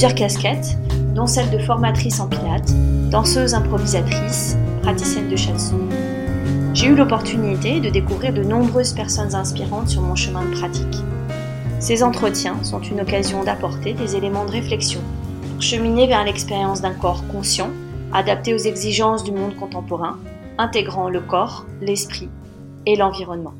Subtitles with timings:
[0.00, 0.78] plusieurs casquettes,
[1.14, 2.72] dont celle de formatrice en pilates,
[3.10, 5.74] danseuse improvisatrice, praticienne de shatsu.
[6.72, 11.04] J'ai eu l'opportunité de découvrir de nombreuses personnes inspirantes sur mon chemin de pratique.
[11.80, 15.02] Ces entretiens sont une occasion d'apporter des éléments de réflexion
[15.52, 17.68] pour cheminer vers l'expérience d'un corps conscient,
[18.14, 20.16] adapté aux exigences du monde contemporain,
[20.56, 22.30] intégrant le corps, l'esprit
[22.86, 23.52] et l'environnement.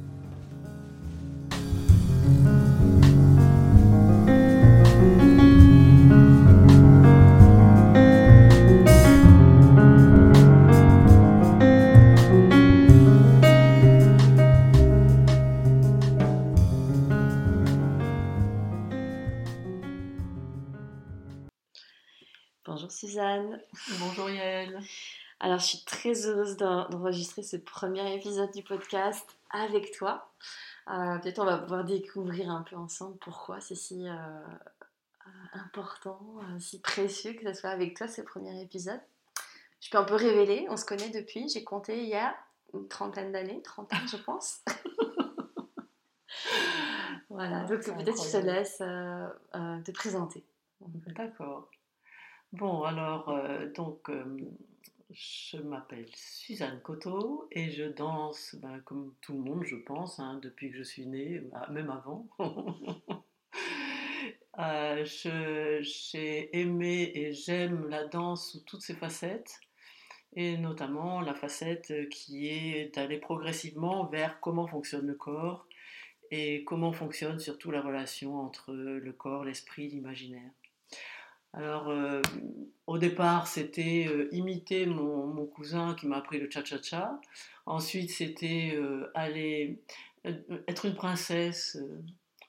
[25.50, 30.30] Alors, je suis très heureuse d'enregistrer ce premier épisode du podcast avec toi.
[30.88, 34.12] Euh, Peut-être on va pouvoir découvrir un peu ensemble pourquoi c'est si euh,
[35.52, 39.00] important, euh, si précieux que ce soit avec toi ce premier épisode.
[39.80, 42.36] Je peux un peu révéler, on se connaît depuis, j'ai compté il y a
[42.72, 44.60] une trentaine d'années, 30 ans je pense.
[47.28, 50.44] voilà, donc peut-être je te laisse euh, euh, te présenter.
[50.80, 51.68] D'accord.
[52.52, 54.08] Bon, alors, euh, donc,
[55.12, 60.38] je m'appelle Suzanne Coteau et je danse ben, comme tout le monde, je pense, hein,
[60.42, 62.28] depuis que je suis née, ah, même avant.
[64.58, 65.04] Euh,
[65.80, 69.58] J'ai aimé et j'aime la danse sous toutes ses facettes,
[70.34, 75.66] et notamment la facette qui est d'aller progressivement vers comment fonctionne le corps
[76.30, 80.50] et comment fonctionne surtout la relation entre le corps, l'esprit, l'imaginaire.
[81.52, 82.22] Alors, euh,
[82.86, 87.20] au départ, c'était euh, imiter mon, cousin qui m'a appris le cha-cha-cha.
[87.66, 89.82] Ensuite, c'était euh, aller
[90.68, 91.76] être une princesse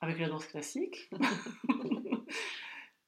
[0.01, 1.09] avec la danse classique.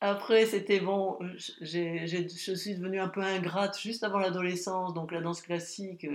[0.01, 1.17] Après, c'était bon,
[1.61, 6.05] j'ai- je suis devenue un peu ingrate juste avant l'adolescence, donc la danse classique.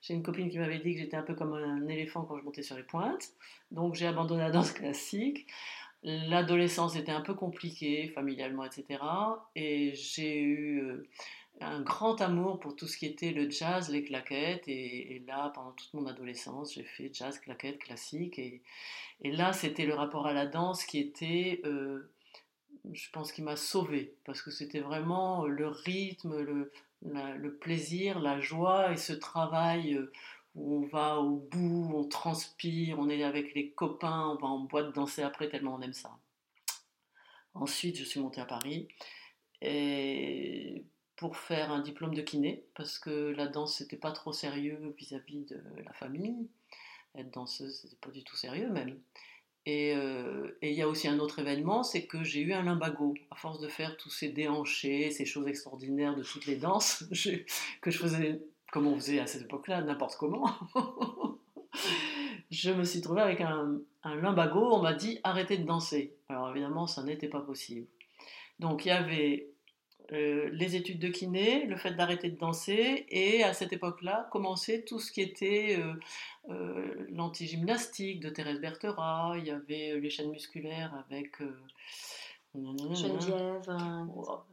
[0.00, 2.44] j'ai une copine qui m'avait dit que j'étais un peu comme un éléphant quand je
[2.44, 3.30] montais sur les pointes,
[3.72, 5.48] donc j'ai abandonné la danse classique.
[6.04, 9.00] L'adolescence était un peu compliquée, familialement, etc.
[9.54, 11.08] Et j'ai eu euh,
[11.60, 14.66] un grand amour pour tout ce qui était le jazz, les claquettes.
[14.66, 18.38] Et, là, pendant toute mon adolescence, j'ai fait jazz, claquettes, classique.
[18.38, 18.62] Et,
[19.22, 22.10] là, c'était le rapport à la danse qui était, euh,
[22.92, 24.16] je pense, qui m'a sauvée.
[24.24, 26.40] Parce que c'était vraiment le rythme,
[27.04, 29.94] le plaisir, la joie et ce travail.
[29.94, 30.12] euh,
[30.54, 34.94] on va au bout, on transpire, on est avec les copains, on va en boîte
[34.94, 36.18] danser après tellement on aime ça.
[37.54, 38.88] Ensuite, je suis montée à Paris
[39.60, 40.84] et
[41.16, 45.44] pour faire un diplôme de kiné parce que la danse c'était pas trop sérieux vis-à-vis
[45.44, 46.48] de la famille.
[47.14, 48.98] Être danseuse c'était pas du tout sérieux même.
[49.64, 52.62] Et euh, et il y a aussi un autre événement, c'est que j'ai eu un
[52.62, 53.14] lumbago.
[53.30, 57.04] À force de faire tous ces déhanchés, ces choses extraordinaires de toutes les danses
[57.80, 58.40] que je faisais
[58.72, 60.50] comme on faisait à cette époque-là, n'importe comment.
[62.50, 66.16] je me suis trouvée avec un, un lumbago, on m'a dit arrêtez de danser.
[66.28, 67.86] Alors évidemment, ça n'était pas possible.
[68.58, 69.48] Donc il y avait
[70.12, 74.82] euh, les études de kiné, le fait d'arrêter de danser, et à cette époque-là, commençait
[74.82, 75.92] tout ce qui était euh,
[76.50, 81.40] euh, l'antigymnastique de Thérèse Berthera, il y avait euh, les chaînes musculaires avec...
[81.40, 81.54] euh,
[82.54, 84.04] Geneviève, euh,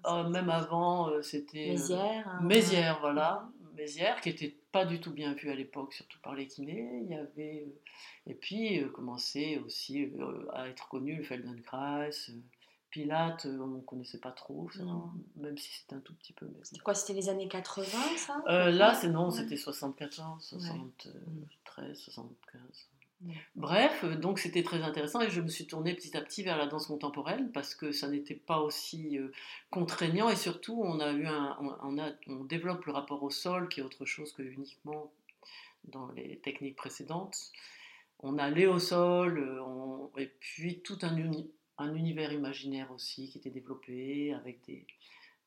[0.06, 1.72] Ah, même avant, c'était...
[1.72, 2.28] Mézières.
[2.30, 2.40] hein.
[2.42, 3.50] Mézières, voilà.
[3.80, 7.02] Mézières, qui était pas du tout bien vue à l'époque, surtout par les kinés.
[7.06, 12.10] Il y avait, euh, et puis, euh, commençait aussi euh, à être connu le Feldenkrais,
[12.92, 14.84] Pilate, on ne connaissait pas trop, ça,
[15.36, 16.48] même si c'était un tout petit peu.
[16.64, 17.86] C'était quoi C'était les années 80,
[18.18, 19.36] ça Euh, là, c'est non, Ouais.
[19.38, 22.62] c'était 74, 73, 75.
[23.56, 26.58] Bref, euh, donc c'était très intéressant et je me suis tournée petit à petit vers
[26.58, 29.32] la danse contemporaine parce que ça n'était pas aussi euh,
[29.72, 33.68] contraignant et surtout on a eu un, on, a, on développe le rapport au sol
[33.68, 35.12] qui est autre chose que uniquement
[35.86, 37.52] dans les techniques précédentes.
[38.20, 41.18] On allait au sol euh, et puis tout un,
[41.78, 44.86] un univers imaginaire aussi qui était développé avec des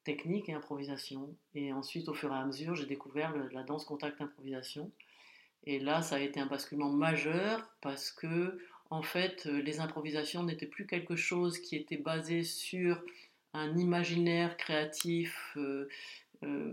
[0.05, 1.35] techniques et improvisation.
[1.55, 4.91] Et ensuite, au fur et à mesure, j'ai découvert la danse contact improvisation.
[5.65, 8.59] Et là, ça a été un basculement majeur parce que,
[8.91, 13.03] en fait, euh, les improvisations n'étaient plus quelque chose qui était basé sur
[13.55, 15.89] un imaginaire créatif euh,
[16.43, 16.73] euh,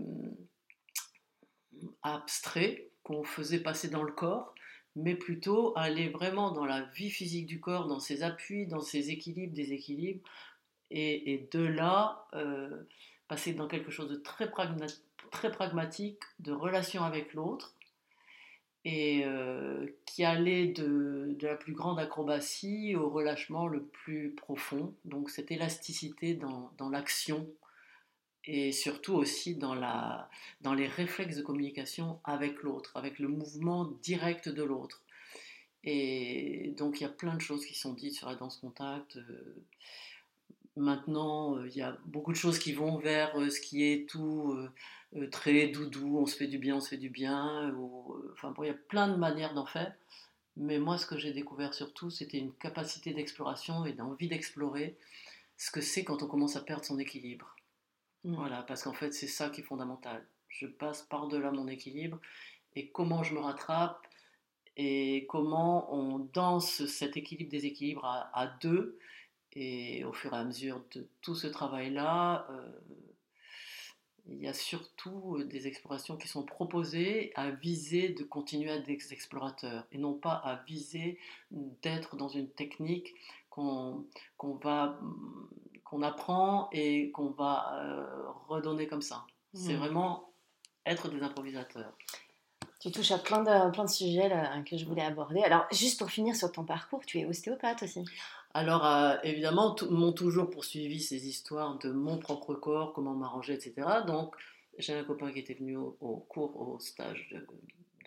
[2.02, 4.54] abstrait qu'on faisait passer dans le corps,
[4.96, 9.10] mais plutôt aller vraiment dans la vie physique du corps, dans ses appuis, dans ses
[9.10, 10.28] équilibres, déséquilibres,
[10.90, 12.26] et, de là
[13.28, 17.76] passer dans quelque chose de très pragmatique, de relation avec l'autre,
[18.84, 24.94] et euh, qui allait de, la plus grande acrobatie au relâchement le plus profond.
[25.04, 27.46] Donc cette élasticité dans, l'action
[28.44, 34.62] et surtout aussi dans, les réflexes de communication avec l'autre, avec le mouvement direct de
[34.62, 35.02] l'autre.
[35.84, 39.16] Et donc il y a plein de choses qui sont dites sur la danse contact.
[39.16, 39.56] Euh,
[40.76, 44.56] maintenant, euh, il y a beaucoup de choses qui vont vers ce qui est tout
[45.30, 47.70] très doudou, on se fait du bien, on se fait du bien.
[48.32, 49.94] Enfin bon, il y a plein de manières d'en faire.
[50.56, 54.96] Mais moi, ce que j'ai découvert surtout, c'était une capacité d'exploration et d'envie d'explorer
[55.56, 57.56] ce que c'est quand on commence à perdre son équilibre.
[58.24, 58.34] Mmh.
[58.34, 60.26] Voilà, parce qu'en fait, c'est ça qui est fondamental.
[60.48, 62.18] Je passe par-delà mon équilibre
[62.74, 64.06] et comment je me rattrape
[64.76, 68.98] et comment on danse cet équilibre-déséquilibre à, à, deux.
[69.52, 72.68] Et au fur et à mesure de tout ce travail-là, euh,
[74.28, 78.76] il y a surtout euh, des explorations qui sont proposées à viser de continuer à
[78.76, 81.18] être des explorateurs et non pas à viser
[81.50, 83.14] d'être dans une technique
[83.48, 84.06] qu'on
[84.62, 84.98] va
[85.84, 89.24] qu'on apprend et qu'on va euh, redonner comme ça.
[89.54, 89.78] C'est mmh.
[89.78, 90.30] vraiment
[90.86, 91.92] être des improvisateurs.
[92.80, 94.30] Tu touches à plein de, plein de sujets
[94.64, 95.42] que je voulais aborder.
[95.42, 98.04] Alors, juste pour finir sur ton parcours, tu es ostéopathe aussi
[98.52, 103.74] alors, euh, évidemment, m'ont toujours poursuivi ces histoires de mon propre corps, comment m'arranger, etc.
[104.06, 104.34] Donc,
[104.78, 107.46] j'ai un copain qui était venu au, cours, au stage de,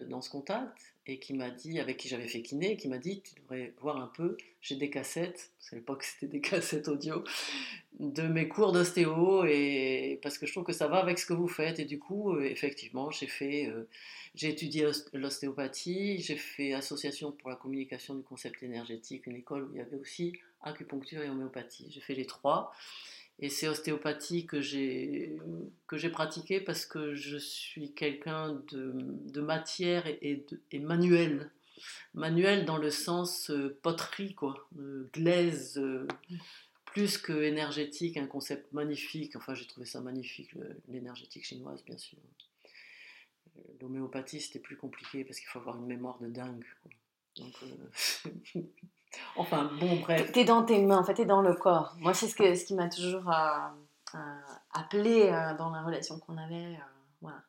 [0.03, 3.21] de danse contact et qui m'a dit, avec qui j'avais fait kiné, qui m'a dit
[3.21, 7.23] tu devrais voir un peu, j'ai des cassettes, parce qu'à l'époque c'était des cassettes audio,
[8.00, 11.33] de mes cours d'ostéo et parce que je trouve que ça va avec ce que
[11.33, 11.79] vous faites.
[11.79, 13.88] Et du coup euh, effectivement j'ai fait, euh,
[14.33, 19.69] j'ai étudié l'ostéopathie, j'ai fait association pour la communication du concept énergétique, une école où
[19.73, 22.71] il y avait aussi acupuncture et homéopathie, j'ai fait les trois
[23.39, 25.38] et c'est ostéopathie que j'ai
[25.88, 31.51] que j'ai pratiqué parce que je suis quelqu'un de, de, matière et, et, manuel.
[32.13, 34.69] Manuel dans le sens euh, poterie, quoi,
[35.13, 36.07] glaise, euh,
[36.85, 39.36] plus que énergétique, un concept magnifique.
[39.36, 40.51] Enfin, j'ai trouvé ça magnifique,
[40.88, 42.19] l'énergétique chinoise, bien sûr.
[43.81, 46.65] L'homéopathie, c'était plus compliqué parce qu'il faut avoir une mémoire de dingue.
[47.36, 48.62] Donc, euh,
[49.36, 50.31] Enfin, bon, bref.
[50.31, 51.95] T'es dans tes mains, en fait, t'es dans le corps.
[52.00, 54.18] Moi, c'est ce, que, ce qui m'a toujours euh, euh,
[54.74, 56.77] appelé euh, dans la relation qu'on avait.
[57.21, 57.42] voilà.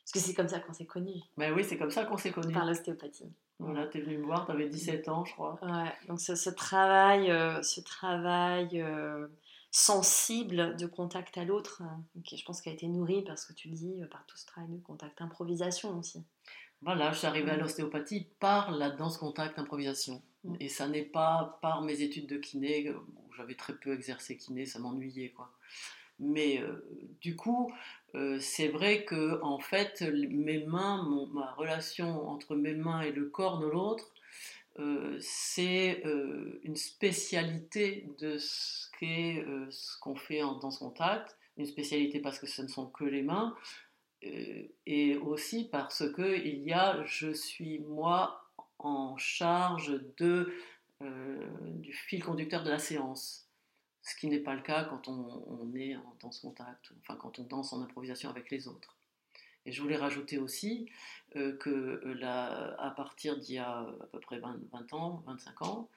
[0.00, 1.20] Parce que c'est comme ça qu'on s'est connus.
[1.36, 2.54] Ben oui, c'est comme ça qu'on s'est connus.
[2.54, 3.32] Par l'ostéopathie.
[3.58, 5.58] Voilà, t'es venu me voir, t'avais 17 ans, je crois.
[5.62, 7.26] Ouais, donc ce, ce travail,
[7.62, 8.82] ce travail
[9.70, 11.82] sensible de contact à l'autre,
[12.24, 14.80] je pense qu'il a été nourri parce que tu dis par tout ce travail de
[14.80, 16.24] contact, improvisation aussi.
[16.82, 17.60] Voilà, je suis arrivée à mm.
[17.60, 20.22] l'ostéopathie par la danse contact improvisation.
[20.44, 20.56] Mm.
[20.60, 24.66] Et ça n'est pas par mes études de kiné, où j'avais très peu exercé kiné,
[24.66, 25.50] ça m'ennuyait quoi.
[26.20, 26.84] Mais euh,
[27.20, 27.72] du coup,
[28.14, 33.26] euh, c'est vrai que en fait, mes mains, ma relation entre mes mains et le
[33.26, 34.12] corps de l'autre,
[34.78, 36.02] euh, c'est
[36.62, 41.36] une spécialité de ce qu'est ce qu'on fait en danse contact.
[41.56, 43.56] Une spécialité parce que ce ne sont que les mains,
[44.22, 48.47] et aussi parce que il y a je suis moi
[48.78, 50.52] en charge de,
[51.02, 53.46] euh, du fil conducteur de la séance.
[54.02, 57.42] Ce qui n'est pas le cas quand on, est en danse contact, enfin quand on
[57.42, 58.96] danse en improvisation avec les autres.
[59.66, 60.88] Et je voulais rajouter aussi
[61.36, 65.62] euh, que euh, là, à partir d'il y a à peu près 20, ans, 25
[65.62, 65.88] ans,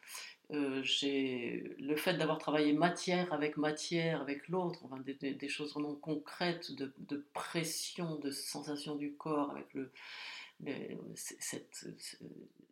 [0.50, 6.92] le fait d'avoir travaillé matière avec matière, avec l'autre, enfin, des, choses vraiment concrètes de,
[6.98, 9.90] de, pression, de sensation du corps, avec le,
[11.16, 11.88] cette,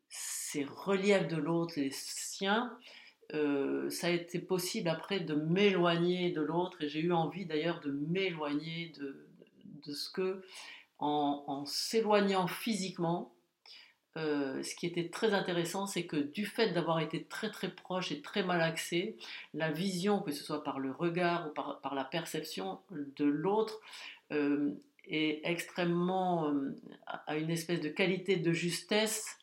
[0.10, 2.76] ces reliefs de l'autre, les siens,
[3.34, 6.84] euh, ça a été possible après de m'éloigner de l'autre.
[6.84, 9.28] Et j'ai eu envie d'ailleurs de m'éloigner de,
[9.86, 10.42] de, ce que,
[10.98, 13.34] en, s'éloignant physiquement,
[14.18, 18.12] euh, ce qui était très intéressant, c'est que du fait d'avoir été très très proche
[18.12, 19.16] et très mal axé,
[19.54, 23.80] la vision, que ce soit par le regard ou par, par la perception de l'autre,
[24.32, 24.72] euh,
[25.06, 26.52] est extrêmement
[27.06, 29.39] à une espèce de qualité de justesse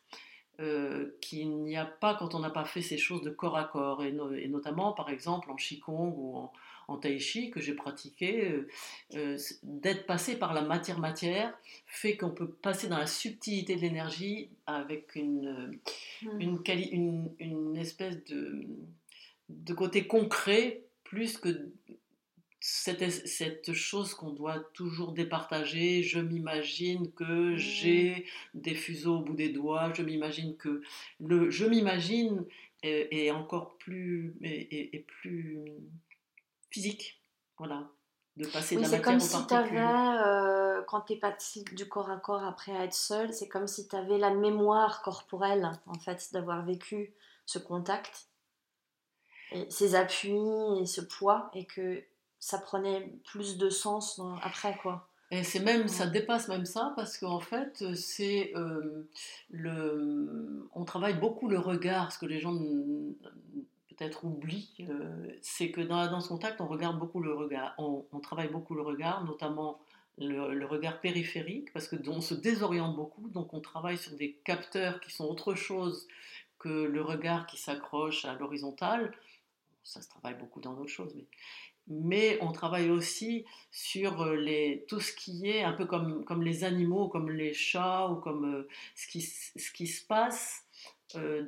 [0.60, 3.64] euh, qu'il n'y a pas quand on n'a pas fait ces choses de corps à
[3.64, 4.12] corps, et,
[4.48, 6.52] notamment par exemple en Qigong ou en,
[6.88, 8.68] en Tai Chi que j'ai pratiqué, euh,
[9.16, 11.52] euh, d'être passé par la matière-matière
[11.86, 15.78] fait qu'on peut passer dans la subtilité de l'énergie avec une,
[16.22, 16.40] mmh.
[16.40, 18.66] une, une, espèce de,
[19.50, 21.70] de côté concret plus que
[22.68, 27.56] cette, cette chose qu'on doit toujours départager, je m'imagine que mmh.
[27.58, 30.82] j'ai des fuseaux au bout des doigts, je m'imagine que
[31.20, 32.44] le je m'imagine
[32.82, 35.60] est, encore plus, est, plus
[36.70, 37.20] physique.
[37.56, 37.88] Voilà.
[38.36, 41.88] de passer Oui, de la c'est comme si tu avais, quand tu es parti du
[41.88, 45.70] corps à corps après à être seul, c'est comme si tu avais la mémoire corporelle,
[45.86, 48.26] en fait, d'avoir vécu ce contact,
[49.52, 52.02] et ces appuis et ce poids, et que
[52.46, 55.08] ça prenait plus de sens dans- après, quoi.
[55.32, 59.08] Et c'est même, ça dépasse même ça parce qu'en fait, c'est euh,
[59.50, 62.54] le, on travaille beaucoup le regard, ce que les gens
[63.88, 68.04] peut-être oublient, euh, c'est que dans la danse contact, on regarde beaucoup le regard, on,
[68.12, 69.80] on travaille beaucoup le regard, notamment
[70.16, 74.34] le, le regard périphérique, parce que on se désoriente beaucoup, donc on travaille sur des
[74.44, 76.06] capteurs qui sont autre chose
[76.60, 79.12] que le regard qui s'accroche à l'horizontale.
[79.82, 81.26] Ça se travaille beaucoup dans d'autres choses, mais
[81.88, 86.42] mais on travaille aussi sur euh, les, tout ce qui est un peu comme, comme
[86.42, 90.64] les animaux, comme les chats, ou comme euh, ce, qui, ce qui se passe,
[91.14, 91.44] euh,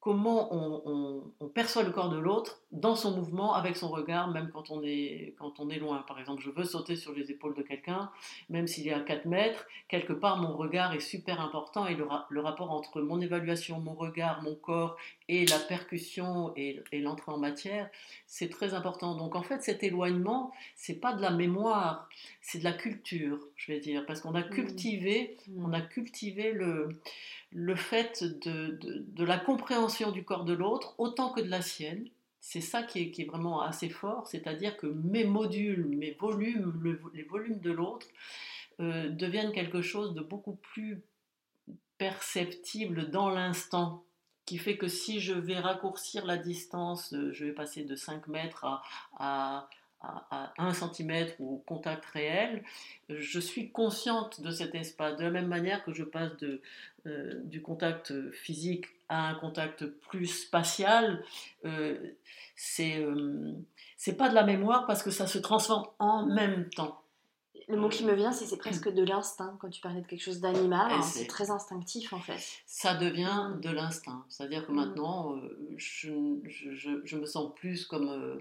[0.00, 4.70] comment on, perçoit le corps de l'autre dans son mouvement, avec son regard, même quand
[4.70, 6.04] on, est, quand on est loin.
[6.06, 8.10] Par exemple, je veux sauter sur les épaules de quelqu'un,
[8.50, 12.06] même s'il est à 4 mètres, quelque part mon regard est super important et le,
[12.28, 14.96] le rapport entre mon évaluation, mon regard, mon corps
[15.28, 17.90] et la percussion et, et l'entrée en matière,
[18.26, 19.16] c'est très important.
[19.16, 22.08] Donc en fait, cet éloignement, c'est pas de la mémoire,
[22.40, 26.88] c'est de la culture, je vais dire, parce qu'on a cultivé, on a cultivé le,
[27.52, 31.62] le fait de, de- de la compréhension du corps de l'autre autant que de la
[31.62, 32.08] sienne.
[32.40, 36.72] C'est ça qui est, qui est vraiment assez fort, c'est-à-dire que mes modules, mes volumes,
[36.80, 38.06] le- les volumes de l'autre
[38.78, 41.00] euh, deviennent quelque chose de beaucoup plus
[41.98, 44.04] perceptible dans l'instant,
[44.46, 48.28] qui fait que si je vais raccourcir la distance, euh, je vais passer de 5
[48.28, 48.82] mètres à,
[49.18, 49.68] à,
[50.00, 52.64] à, à 1 cm ou contact réel,
[53.08, 56.32] je suis consciente de cet espace, de la même manière que je passe
[57.06, 61.22] euh, du contact physique à un contact plus spatial,
[61.64, 61.96] euh,
[62.80, 63.52] euh,
[63.96, 67.00] c'est pas de la mémoire parce que ça se transforme en même temps.
[67.68, 69.56] Le mot qui me vient, c'est c'est presque de l'instinct.
[69.60, 72.38] Quand tu parlais de quelque chose d'animal, hein, c'est- très instinctif en fait.
[72.64, 74.24] ça devient de l'instinct.
[74.28, 74.76] C'est-à-dire que Mm.
[74.76, 76.12] maintenant, euh, je,
[76.44, 78.38] je- je- je me sens plus comme euh,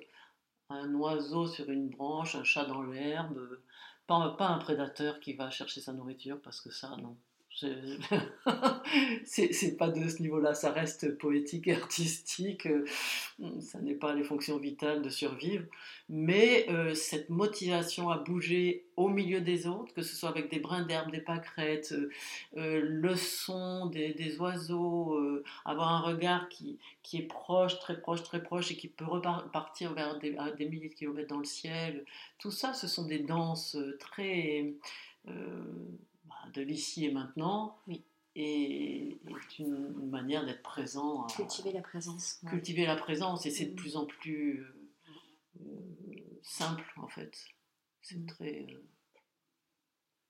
[0.70, 3.64] un oiseau sur une branche, un chat dans l'herbe, euh,
[4.08, 7.18] pas, pas un prédateur qui va chercher sa nourriture, parce que ça, non.
[9.26, 12.86] C'est pas de ce niveau-là, ça reste poétique et artistique, euh,
[13.62, 15.64] ça n'est pas les fonctions vitales de survivre,
[16.10, 20.60] mais euh, cette motivation à bouger au milieu des autres, que ce soit avec des
[20.60, 21.96] brins d'herbe, des pâquerettes,
[22.58, 25.18] euh, le son des, des oiseaux,
[25.64, 29.94] avoir un regard qui, qui est proche, très proche, très proche et qui peut repartir
[29.94, 32.04] vers des, des milliers de kilomètres dans le ciel,
[32.38, 34.74] tout ça, ce sont des danses très
[36.54, 37.78] de l'ici et maintenant.
[37.88, 38.04] Oui.
[38.38, 39.20] Et, et
[39.60, 42.40] une, manière d'être présent, à- Cultiver la présence.
[42.44, 42.50] ouais.
[42.50, 43.76] cultiver la présence, et c'est de Mm.
[43.76, 44.76] plus en plus euh,
[45.62, 47.34] euh, simple en fait.
[48.02, 48.26] C'est Mm.
[48.28, 48.66] très.
[48.74, 48.84] euh,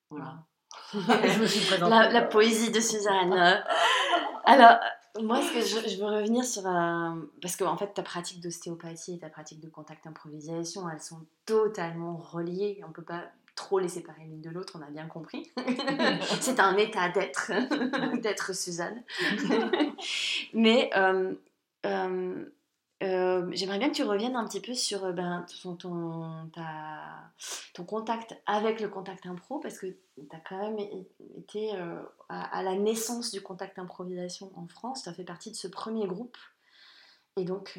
[0.09, 0.45] voilà.
[0.93, 2.13] la, je me suis présentée.
[2.13, 3.33] la poésie de Suzanne.
[4.45, 4.77] Alors,
[5.21, 6.65] moi, ce que je, je veux revenir sur.
[6.67, 11.25] un- parce qu'en fait, ta pratique d'ostéopathie et ta pratique de contact improvisation, elles sont
[11.45, 12.81] totalement reliées.
[12.83, 15.51] On ne peut pas trop les séparer l'une de l'autre, on a bien compris.
[16.41, 17.51] C'est un état d'être,
[18.19, 19.01] d'être Suzanne.
[20.53, 21.33] Mais euh,
[21.85, 22.45] euh,
[23.03, 27.31] euh, j'aimerais bien que tu reviennes un petit peu sur ben, ton, ton, ta-
[27.73, 30.77] ton contact avec le contact impro, parce que tu as quand même
[31.37, 31.71] été
[32.29, 35.67] à, à la naissance du contact improvisation en France, tu as fait partie de ce
[35.67, 36.37] premier groupe.
[37.37, 37.77] Et donc,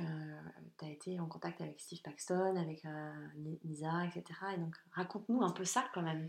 [0.78, 4.38] tu as été en contact avec Steve Paxton, avec euh, Ni- Nisa, etc.
[4.54, 6.28] Et donc, raconte-nous un peu ça quand même.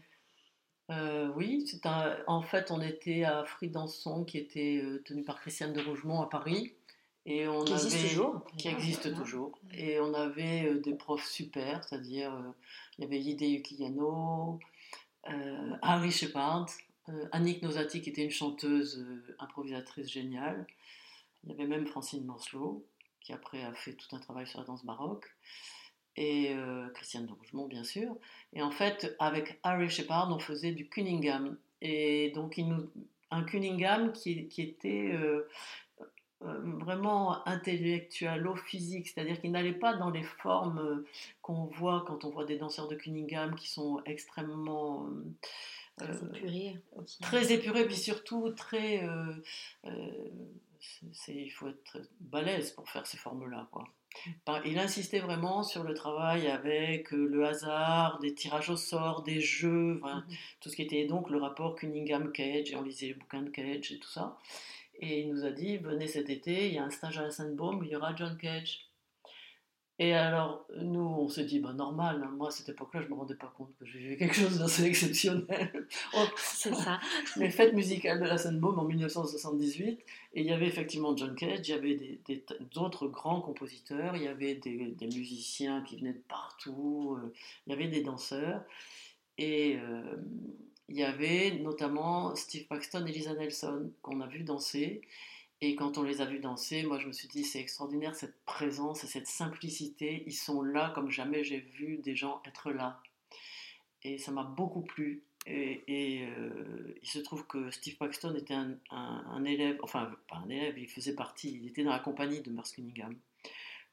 [0.92, 5.42] Euh, oui, c'est un- en fait, on était à Fridanson, qui était euh, tenu par
[5.42, 6.74] Christiane de Rougemont à Paris.
[7.26, 8.46] Et on Qui existe avait- toujours.
[8.58, 9.18] Qui existe Voilà.
[9.18, 9.60] toujours.
[9.74, 12.52] Et on avait euh, des profs super, c'est-à-dire, euh,
[12.98, 14.58] il y avait Yide Yukiyano,
[15.30, 16.68] euh, Harry Shepard,
[17.10, 20.66] euh, Annick Nosati, qui était une chanteuse euh, improvisatrice géniale.
[21.44, 22.86] Il y avait même Francine Lancelot,
[23.28, 25.36] qui après a fait tout un travail sur la danse baroque.
[26.16, 28.16] Et euh, Christiane de Rougemont, bien sûr.
[28.54, 31.58] Et en fait, avec Harry Shepard, on faisait du Cunningham.
[31.82, 32.90] Et donc, il nous,
[33.30, 35.48] un Cunningham qui, qui était euh,
[36.46, 41.06] euh, vraiment intellectualo-physique, c'est-à-dire qu'il n'allait pas dans les formes euh,
[41.42, 45.10] qu'on voit quand on voit des danseurs de Cunningham qui sont extrêmement
[45.98, 47.20] Très épuré aussi.
[47.20, 49.04] très épurés, puis surtout très.
[51.14, 53.68] C'est- il faut être balèze pour faire ces formes-là.
[53.72, 53.86] Quoi.
[54.66, 59.40] Il insistait vraiment sur le travail avec euh, le hasard, des tirages au sort, des
[59.42, 60.36] jeux, enfin, Mhm.
[60.62, 63.92] tout ce qui était donc le rapport Cunningham-Cage, et on lisait les bouquins de Cage
[63.92, 64.38] et tout ça.
[65.00, 67.30] Et il nous a dit venez cet été, il y a un stage à la
[67.32, 68.87] Sainte-Baume, il y aura John Cage.
[70.00, 72.32] Et alors, nous, on se dit, bah, normal, hein.
[72.38, 74.60] moi à cette époque-là, je ne me rendais pas compte que j'ai vu quelque chose
[74.60, 75.88] d'assez exceptionnel.
[76.16, 77.00] Oh, c'est ça.
[77.38, 80.00] Les fêtes musicales de la Sandbomb en 1978,
[80.36, 82.20] et il y avait effectivement John Cage, il y avait
[82.76, 87.34] d'autres grands compositeurs, il y avait des, musiciens qui venaient de partout, euh,
[87.66, 88.62] il y avait des danseurs,
[89.40, 90.16] et euh,
[90.90, 95.02] il y avait notamment Steve Paxton et Lisa Nelson qu'on a vu danser.
[95.62, 98.44] Et quand on les a vus danser, moi je me suis dit c'est extraordinaire cette
[98.46, 100.24] présence et cette simplicité.
[100.28, 103.02] Ils sont là comme jamais j'ai vu des gens être là.
[104.04, 105.24] Et ça m'a beaucoup plu.
[105.50, 110.78] Et, euh, il se trouve que Steve Paxton était un, élève, enfin pas un élève,
[110.78, 113.16] il faisait partie, il était dans la compagnie de Merce Cunningham.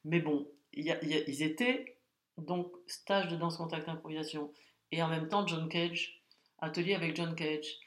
[0.05, 1.97] Mais bon, ils étaient
[2.39, 4.51] donc stage de danse contact improvisation
[4.91, 6.21] et en même temps John Cage,
[6.59, 7.79] atelier avec John Cage.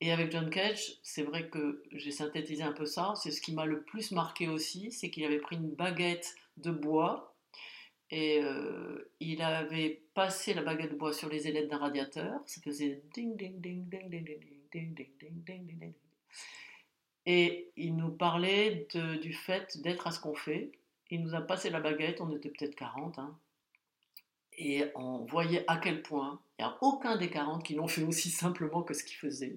[0.00, 3.14] Et avec John Cage, c'est vrai que j'ai synthétisé un peu ça.
[3.16, 6.70] C'est ce qui m'a le plus marqué aussi, c'est qu'il avait pris une baguette de
[6.70, 7.34] bois
[8.10, 12.40] et euh, il avait passé la baguette de bois sur les ailettes d'un radiateur.
[12.46, 15.92] Ça faisait ding ding ding ding ding ding ding ding ding ding ding
[17.24, 20.72] Et il nous parlait de, du fait d'être à ce qu'on fait.
[21.10, 23.38] Il nous a passé la baguette, on était peut-être 40, hein,
[24.58, 28.02] et on voyait à quel point il n'y a aucun des 40 qui l'ont fait
[28.02, 29.56] aussi simplement que ce qu'il faisait.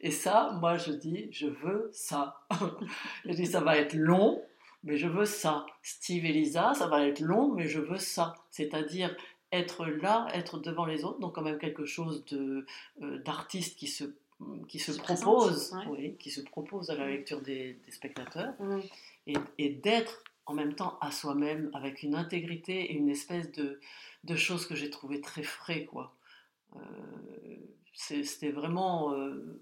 [0.00, 2.40] Et ça, moi, je dis, je veux ça.
[3.24, 4.42] je dis, ça va être long,
[4.82, 5.66] mais je veux ça.
[5.82, 8.34] Steve et Lisa, ça va être long, mais je veux ça.
[8.50, 9.14] C'est-à-dire
[9.52, 12.64] être là, être devant les autres, donc quand même quelque chose de,
[13.02, 14.04] euh, d'artiste qui se,
[14.68, 18.54] qui se, propose, oui, qui se propose à la lecture des, spectateurs,
[19.26, 23.80] et, et d'être en même temps à soi-même avec une intégrité et une espèce de,
[24.24, 26.14] de choses que j'ai trouvé très frais, quoi.
[26.76, 26.80] Euh,
[28.00, 29.60] c'était vraiment euh,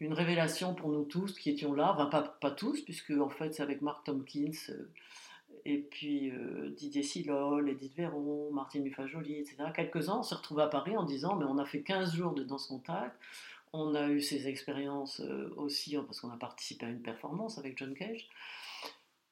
[0.00, 3.62] une révélation pour nous tous qui étions là, enfin pas, tous, puisque en fait c'est
[3.62, 4.90] avec Mark Tompkins euh,
[5.64, 9.56] et puis euh, Didier Silol, Edith Véron, Martine Mufajoli, etc.
[9.74, 12.42] Quelques-uns, on se retrouvés à Paris en disant mais on a fait 15 jours de
[12.42, 13.16] danse contact,
[13.72, 15.20] on a eu ces expériences
[15.56, 18.28] aussi parce qu'on a participé à une performance avec John Cage.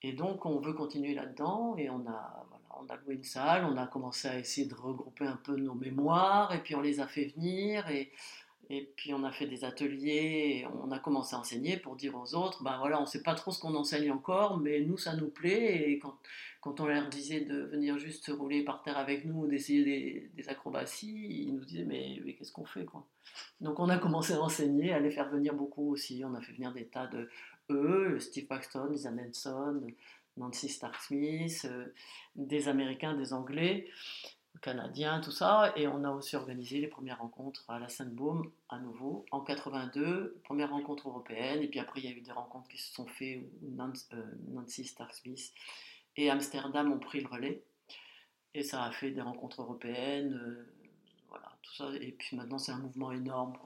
[0.04, 3.76] Et donc, on veut continuer là-dedans et on a, on a loué une salle, on
[3.76, 7.06] a commencé à essayer de regrouper un peu nos mémoires et puis on les a
[7.06, 8.10] fait venir et,
[8.72, 12.34] et puis on a fait des ateliers, on a commencé à enseigner pour dire aux
[12.34, 15.14] autres, ben voilà, on ne sait pas trop ce qu'on enseigne encore, mais nous ça
[15.14, 15.90] nous plaît.
[15.90, 16.16] Et quand,
[16.62, 20.48] quand on leur disait de venir juste se rouler par terre avec nous, d'essayer des,
[20.48, 23.06] acrobaties, ils nous disaient mais, mais qu'est-ce qu'on fait quoi?
[23.60, 26.22] Donc on a commencé à enseigner, à les faire venir beaucoup aussi.
[26.24, 27.28] On a fait venir des tas de
[27.68, 29.86] eux, Steve Paxton, Lisa Nelson,
[30.38, 31.88] Nancy Stark-Smith, euh,
[32.36, 33.86] des Américains, des Anglais,
[34.60, 35.72] Canadiens, tout ça.
[35.76, 40.40] Et on a aussi organisé les premières rencontres à la Sainte-Baume, à nouveau, en 82,
[40.44, 41.62] première rencontre européenne.
[41.62, 44.22] Et puis après, il y a eu des rencontres qui se sont faites où euh,
[44.48, 45.52] Nancy Stark-Smith
[46.16, 47.64] et Amsterdam ont pris le relais.
[48.54, 50.34] Et ça a fait des rencontres européennes.
[50.34, 50.72] Euh,
[51.28, 51.90] voilà, tout ça.
[52.00, 53.56] Et puis maintenant, c'est un mouvement énorme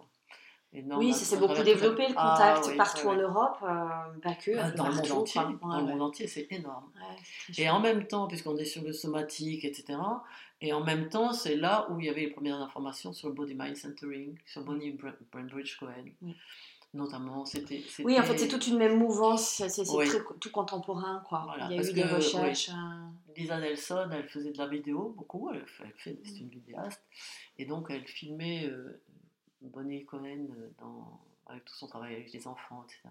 [0.97, 4.55] oui, ça s'est beaucoup développé le ah contact partout en Europe, euh, pas que.
[4.57, 6.91] Bah, dans, le monde entier, dans le monde entier, c'est énorme.
[7.57, 9.99] et en même temps, puisqu'on est sur le somatique, etc.,
[10.63, 13.35] et en même temps, c'est là où il y avait les premières informations sur le
[13.35, 14.99] Body Mind Centering, sur Bonnie
[15.31, 16.07] Brandbridge Cohen.
[16.95, 17.83] Notamment, c'était.
[18.05, 19.85] Oui, en fait, c'est toute une même mouvance, c'est
[20.41, 21.55] tout contemporain, quoi.
[21.71, 22.71] il y a eu des recherches.
[22.71, 27.03] Euh, Lisa Nelson, elle faisait de la vidéo beaucoup, elle, fait, c'est une vidéaste,
[27.59, 29.03] et donc elle filmait euh,
[29.67, 33.09] Bonnie Cohen euh, dans, avec tout son travail avec les enfants, etc.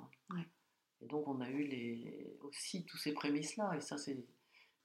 [1.02, 4.18] Et donc on a eu les, aussi tous ces prémices-là, et ça c'est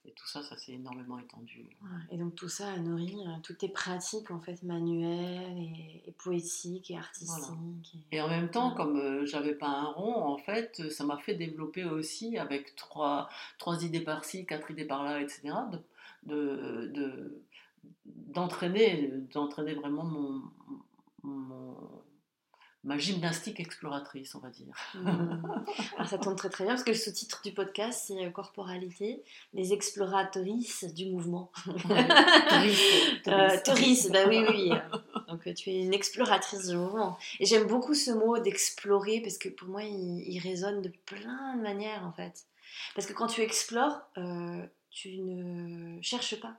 [0.03, 1.69] et tout ça, ça s'est énormément étendu.
[2.09, 6.89] et donc tout ça a nourri euh, toutes tes pratiques en fait manuelles et, poétiques
[6.89, 7.97] et artistiques.
[8.11, 8.19] Et...
[8.19, 11.85] en même temps, comme euh, j'avais pas un rond, en fait, ça m'a fait développer
[11.85, 13.29] aussi avec trois,
[13.59, 15.53] trois idées par-ci, quatre idées par-là, etc.
[16.23, 17.43] De, de,
[18.05, 20.41] d'entraîner, d'entraîner vraiment mon,
[22.83, 24.73] ma gymnastique exploratrice, on va dire.
[25.95, 29.23] Alors ça tombe très très bien parce que le sous-titre du podcast c'est euh, Corporalité,
[29.53, 31.51] les exploratrices du mouvement.
[31.63, 34.71] Touriste, euh, bah oui, oui.
[35.27, 37.17] Donc tu es une exploratrice du mouvement.
[37.39, 41.61] Et j'aime beaucoup ce mot d'explorer parce que pour moi il, résonne de plein de
[41.61, 42.45] manières en fait.
[42.95, 46.55] Parce que quand tu explores, euh, tu ne cherches pas.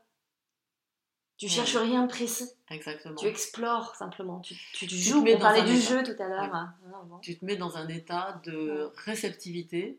[1.38, 2.48] Tu cherches rien de précis.
[2.70, 3.16] Exactement.
[3.16, 4.40] Tu explores simplement.
[4.40, 5.24] Tu, tu, joues.
[5.26, 6.54] On parlait du jeu tout à l'heure.
[6.54, 6.74] Hein.
[7.20, 9.98] Tu te mets dans un état de réceptivité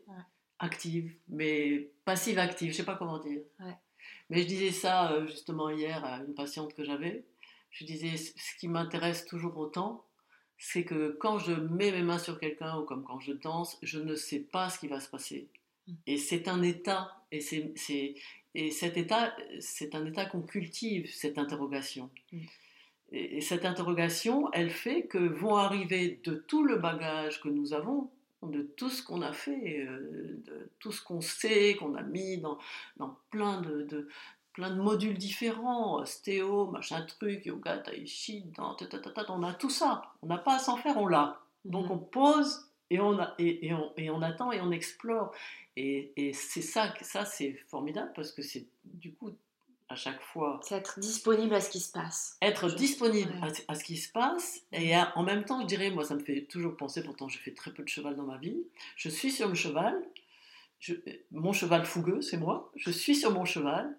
[0.58, 2.72] active, mais passive-active.
[2.72, 3.42] Je sais pas comment dire.
[4.30, 7.24] Mais je disais ça euh, justement hier à une patiente que j'avais.
[7.70, 10.04] Je disais ce qui m'intéresse toujours autant,
[10.58, 13.98] c'est que quand je mets mes mains sur quelqu'un ou comme quand je danse, je
[13.98, 15.48] ne sais pas ce qui va se passer.
[16.06, 18.14] Et c'est un état, et, c'est,
[18.54, 22.10] et cet état, c'est un état qu'on cultive, cette interrogation.
[22.32, 22.38] Mm.
[23.12, 28.10] Et, cette interrogation, elle fait que vont arriver de tout le bagage que nous avons,
[28.42, 32.38] de tout ce qu'on a fait, euh, de tout ce qu'on sait, qu'on a mis
[32.38, 32.58] dans,
[32.98, 34.08] dans plein de, de,
[34.52, 40.02] plein de modules différents, stéo, machin truc, yoga, tai chi, on a tout ça.
[40.22, 41.40] On n'a pas à s'en faire, on l'a.
[41.64, 41.92] Donc mm.
[41.92, 45.32] on pose et on, a, et, et, on, et on attend et on explore.
[45.76, 49.30] Et, et c'est ça, ça c'est formidable parce que c'est du coup
[49.88, 50.60] à chaque fois.
[50.62, 52.36] C'est être disponible à ce qui se passe.
[52.42, 53.32] Être disponible
[53.68, 54.60] à, ce qui se passe.
[54.72, 57.52] Et en même temps, je dirais, moi, ça me fait toujours penser, pourtant, je fais
[57.52, 58.56] très peu de cheval dans ma vie.
[58.96, 59.94] Je suis sur le cheval.
[60.80, 60.94] Je,
[61.32, 62.70] mon cheval fougueux, c'est moi.
[62.76, 63.94] Je suis sur mon cheval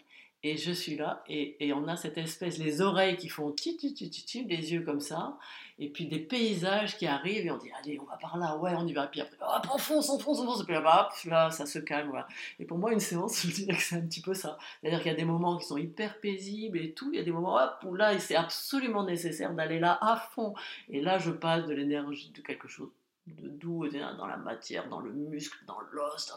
[0.48, 3.96] et je suis là, et, on a cette espèce, les oreilles qui font ti ti
[3.96, 5.40] ti ti les yeux comme ça,
[5.80, 8.72] et puis des paysages qui arrivent, et on dit, allez, on va par là, ouais,
[8.78, 11.08] on y va, puis après, hop, on fonce, on fonce, on fonce, et puis là,
[11.10, 12.28] hop, là, ça se calme, voilà.
[12.60, 14.60] Et pour moi, une séance, je dirais que c'est un petit peu ça.
[14.80, 17.24] C'est-à-dire qu'il y a des moments qui sont hyper paisibles et tout, il y a
[17.24, 20.54] des moments, où là, c'est absolument nécessaire d'aller là à fond,
[20.90, 22.92] et là, je passe de l'énergie de quelque chose
[23.26, 26.32] de doux dans la matière, dans le muscle, dans l'os,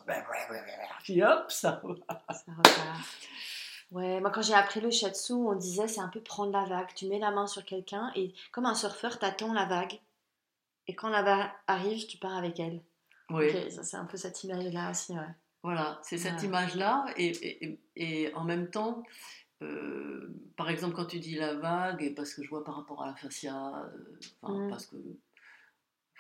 [1.03, 1.95] puis hop, ça va.
[2.33, 3.05] Ça repart.
[3.91, 6.89] Ouais, moi quand j'ai appris le shiatsu, on disait c'est un peu prendre la vague.
[6.95, 9.99] Tu mets la main sur quelqu'un et comme un surfeur, t'attends la vague.
[10.87, 12.81] Et quand la vague arrive, tu pars avec elle.
[13.31, 13.47] Oui.
[13.71, 15.35] c'est un peu cette image-là aussi, ouais.
[15.63, 17.05] Voilà, c'est cette image-là.
[17.17, 19.03] Et, et, et, en même temps,
[19.61, 23.03] euh, par exemple, quand tu dis la vague, et parce que je vois par rapport
[23.03, 23.85] à la fascia,
[24.45, 24.71] euh, mmh.
[24.71, 24.97] parce que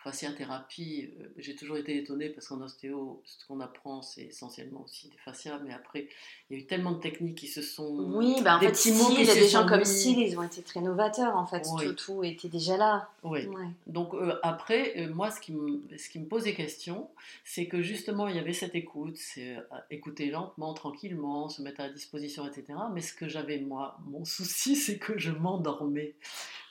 [0.08, 5.08] fasciathérapie, euh, j'ai toujours été étonnée parce qu'en ostéo, ce qu'on apprend, c'est essentiellement aussi
[5.08, 6.08] des fascias, mais après,
[6.48, 7.94] il y a eu tellement de techniques qui se sont.
[8.14, 10.62] Oui, bah en des fait, il y a des gens comme Seal, ils ont été
[10.62, 13.10] très novateurs, en fait, tout, tout, était déjà là.
[13.22, 13.46] Oui.
[13.86, 17.10] Donc, euh, après, euh, moi, ce qui, me, ce qui me posait question,
[17.44, 19.56] c'est que justement, il y avait cette écoute, c'est
[19.90, 22.78] écouter lentement, tranquillement, se mettre à disposition, etc.
[22.94, 26.14] Mais ce que j'avais, moi, mon souci, c'est que je m'endormais.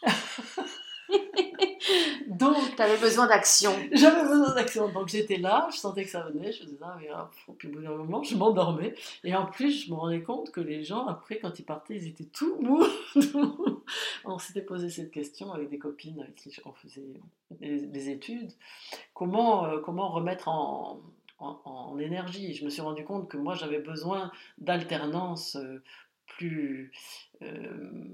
[2.28, 3.72] Donc, tu avais besoin d'action.
[3.94, 4.90] J'avais besoin d'action.
[4.90, 7.10] Donc, j'étais là, je sentais que ça venait, je faisais ça, mais
[7.58, 8.94] puis au bout d'un moment, je m'endormais.
[9.24, 12.08] Et en plus, je me rendais compte que les gens, après, quand ils partaient, ils
[12.08, 12.84] étaient tout mous.
[14.26, 17.14] on s'était posé cette question avec des copines avec qui on faisait
[17.60, 18.52] des, études.
[19.14, 21.02] Comment, euh, comment remettre en,
[21.40, 22.54] en, énergie?
[22.54, 25.82] Je me suis rendu compte que moi, j'avais besoin d'alternance euh,
[26.28, 26.92] plus.
[27.42, 28.06] Euh,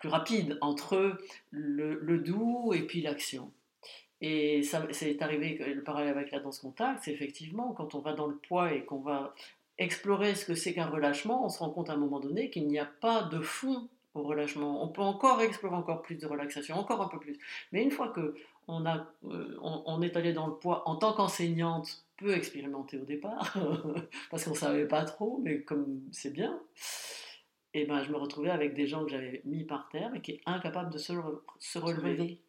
[0.00, 1.18] plus rapide entre
[1.50, 3.52] le, doux et puis l'action.
[4.20, 8.12] Et ça, c'est arrivé, le parallèle avec la danse contact, c'est effectivement quand on va
[8.12, 9.34] dans le poids et qu'on va
[9.78, 12.66] explorer ce que c'est qu'un relâchement, on se rend compte à un moment donné qu'il
[12.66, 14.84] n'y a pas de fond au relâchement.
[14.84, 17.38] On peut encore explorer encore plus de relaxation, encore un peu plus.
[17.72, 18.34] Mais une fois que
[18.68, 23.56] on, euh, est allé dans le poids en tant qu'enseignante, peu expérimentée au départ,
[24.30, 26.60] parce qu'on ne savait pas trop, mais comme c'est bien,
[27.74, 30.32] et ben, je me retrouvais avec des gens que j'avais mis par terre et qui
[30.32, 31.12] étaient incapables de se,
[31.58, 32.40] se relever.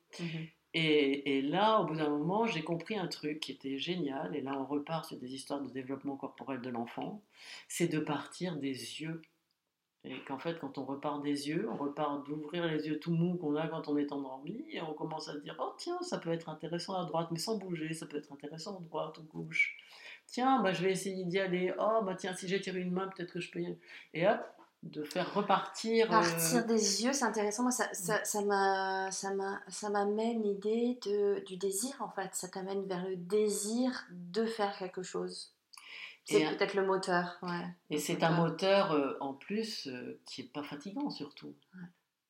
[0.74, 4.42] Et, et, là, au bout d'un moment, j'ai compris un truc qui était génial, et
[4.42, 7.22] là on repart sur des histoires de développement corporel de l'enfant,
[7.68, 9.22] c'est de partir des yeux.
[10.04, 13.36] Et qu'en fait, quand on repart des yeux, on repart d'ouvrir les yeux tout mous
[13.36, 16.18] qu'on a quand on est endormi, et on commence à se dire, oh tiens, ça
[16.18, 19.24] peut être intéressant à droite, mais sans bouger, ça peut être intéressant à droite ou
[19.24, 19.78] gauche.
[20.26, 21.74] Tiens, bah, je vais essayer d'y aller.
[21.78, 23.80] Oh, bah tiens, si j'étire une main, peut-être que je peux y aller.
[24.14, 24.40] Et hop,
[24.84, 26.08] de faire repartir.
[26.08, 27.64] Euh, Partir des yeux, c'est intéressant.
[27.64, 32.30] Moi, ça, ça, ça m'amène l'idée de, du désir, en fait.
[32.34, 35.54] Ça t'amène vers le désir de faire quelque chose.
[36.26, 37.38] C'est peut-être le moteur.
[37.42, 41.54] Ouais, et c'est un moteur, euh, en plus, euh, qui n'est pas fatigant, surtout.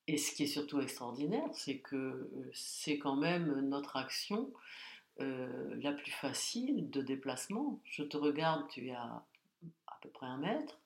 [0.08, 4.50] Et ce qui est surtout extraordinaire, c'est que c'est quand même notre action
[5.18, 7.78] la plus facile de déplacement.
[7.84, 9.24] Je te regarde, tu es à
[9.86, 10.81] à peu près un mètre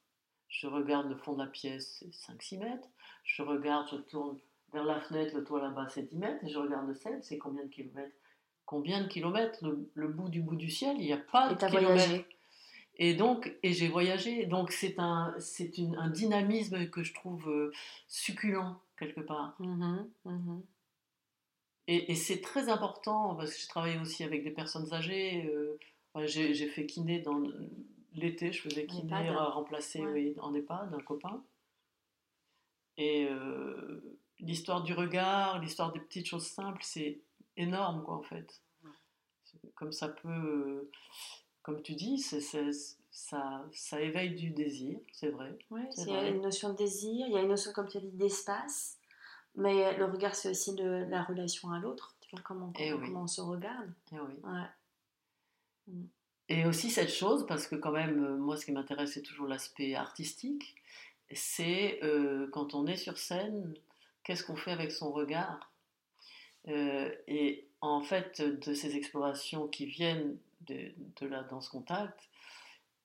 [0.61, 2.89] je regarde le fond de la pièce, c'est 5-6 mètres.
[3.25, 4.39] Je regarde, je tourne
[4.73, 6.45] vers la fenêtre, le toit là-bas, c'est 10 mètres.
[6.45, 8.17] Et je regarde le ciel, c'est combien de kilomètres?
[8.65, 9.63] Combien de kilomètres?
[9.95, 12.27] Le, bout du bout du ciel, il n'y a pas de kilomètres.
[12.97, 14.47] Et donc, et j'ai voyagé.
[14.47, 17.71] Donc, c'est un, c'est un dynamisme que je trouve euh,
[18.09, 19.57] succulent, quelque part.
[19.59, 20.61] Mmh mmh
[21.89, 25.47] et, c'est très important, parce que je travaille aussi avec des personnes âgées.
[25.47, 25.79] Euh,
[26.25, 27.41] j'ai, j'ai fait kiné dans
[28.17, 31.45] L'été, je faisais kiné à remplacer oui, en EHPAD un copain.
[32.97, 37.21] Et euh, l'histoire du regard, l'histoire des petites choses simples, c'est
[37.57, 38.63] énorme, quoi, en fait.
[39.75, 40.91] Comme ça peut,
[41.63, 42.41] comme tu dis, c'est,
[43.11, 45.57] ça, ça éveille du désir, c'est vrai.
[45.71, 47.99] Oui, il y a une notion de désir, il y a une notion, comme tu
[47.99, 48.99] as dit, d'espace,
[49.57, 53.27] mais le regard, c'est aussi la relation à l'autre, tu vois, comment, eh comment, on
[53.27, 53.93] se regarde.
[54.13, 54.35] Et eh oui.
[54.43, 54.69] Ouais.
[56.49, 59.49] Et aussi cette chose, parce que quand même, euh, moi, ce qui m'intéresse, c'est toujours
[59.49, 60.77] l'aspect artistique,
[61.33, 63.75] c'est euh, quand on est sur scène,
[64.23, 65.73] qu'est-ce qu'on fait avec son regard?
[66.69, 72.29] Euh, Et en fait, de ces explorations qui viennent de, de la danse contact,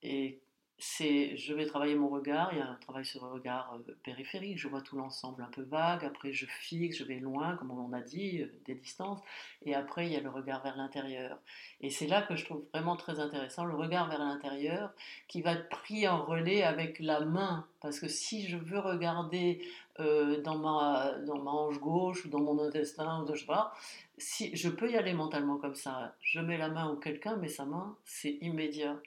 [0.03, 0.39] et
[0.83, 3.93] c'est je vais travailler mon regard, il y a un travail sur le regard euh,
[4.03, 7.69] périphérique, je vois tout l'ensemble un peu vague, après je fixe, je vais loin, comme
[7.69, 9.19] on a dit, euh, des distances,
[9.63, 11.37] et après il y a le regard vers l'intérieur.
[11.81, 14.91] Et c'est là que je trouve vraiment très intéressant, le regard vers l'intérieur,
[15.27, 19.63] qui va être pris en relais avec la main, parce que si je veux regarder
[19.99, 23.75] euh, dans, ma, dans ma hanche gauche, ou dans mon intestin, ou je sais pas,
[24.17, 27.49] si, je peux y aller mentalement comme ça, je mets la main ou quelqu'un met
[27.49, 28.97] sa main, c'est immédiat.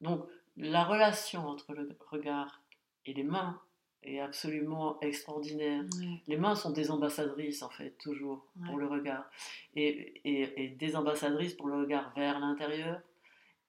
[0.00, 2.62] Donc la relation entre le regard
[3.06, 3.60] et les mains
[4.02, 5.84] est absolument extraordinaire.
[6.26, 9.30] Les mains sont des ambassadrices, en fait, toujours, pour le regard.
[9.76, 13.00] Et, et, des ambassadrices pour le regard vers l'intérieur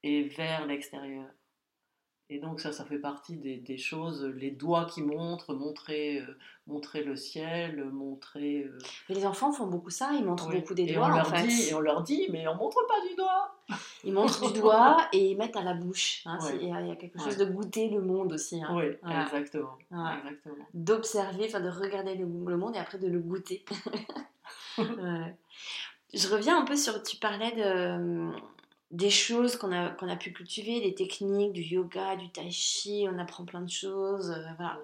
[0.02, 1.26] et vers l'extérieur.
[2.34, 7.04] Et donc ça, ça fait partie des, choses, les doigts qui montrent, montrer, euh, montrer
[7.04, 8.64] le ciel, montrer...
[8.64, 11.76] Euh, les enfants font beaucoup ça, ils montrent beaucoup des doigts on leur Dit, et
[11.76, 13.56] on leur dit, mais on montre pas du doigt
[14.04, 16.24] Ils montrent du doigt et ils mettent à la bouche.
[16.26, 18.64] Hein, il, y a, quelque chose de goûter le monde aussi.
[18.64, 18.76] Hein.
[18.76, 19.78] Oui, exactement.
[20.74, 23.64] D'observer, enfin de regarder le, monde et après de le goûter.
[26.16, 28.32] Je reviens un peu sur, tu parlais de
[28.94, 33.08] des choses qu'on a, qu'on a pu cultiver, des techniques, du yoga, du tai chi,
[33.12, 34.30] on apprend plein de choses.
[34.30, 34.80] Euh, voilà.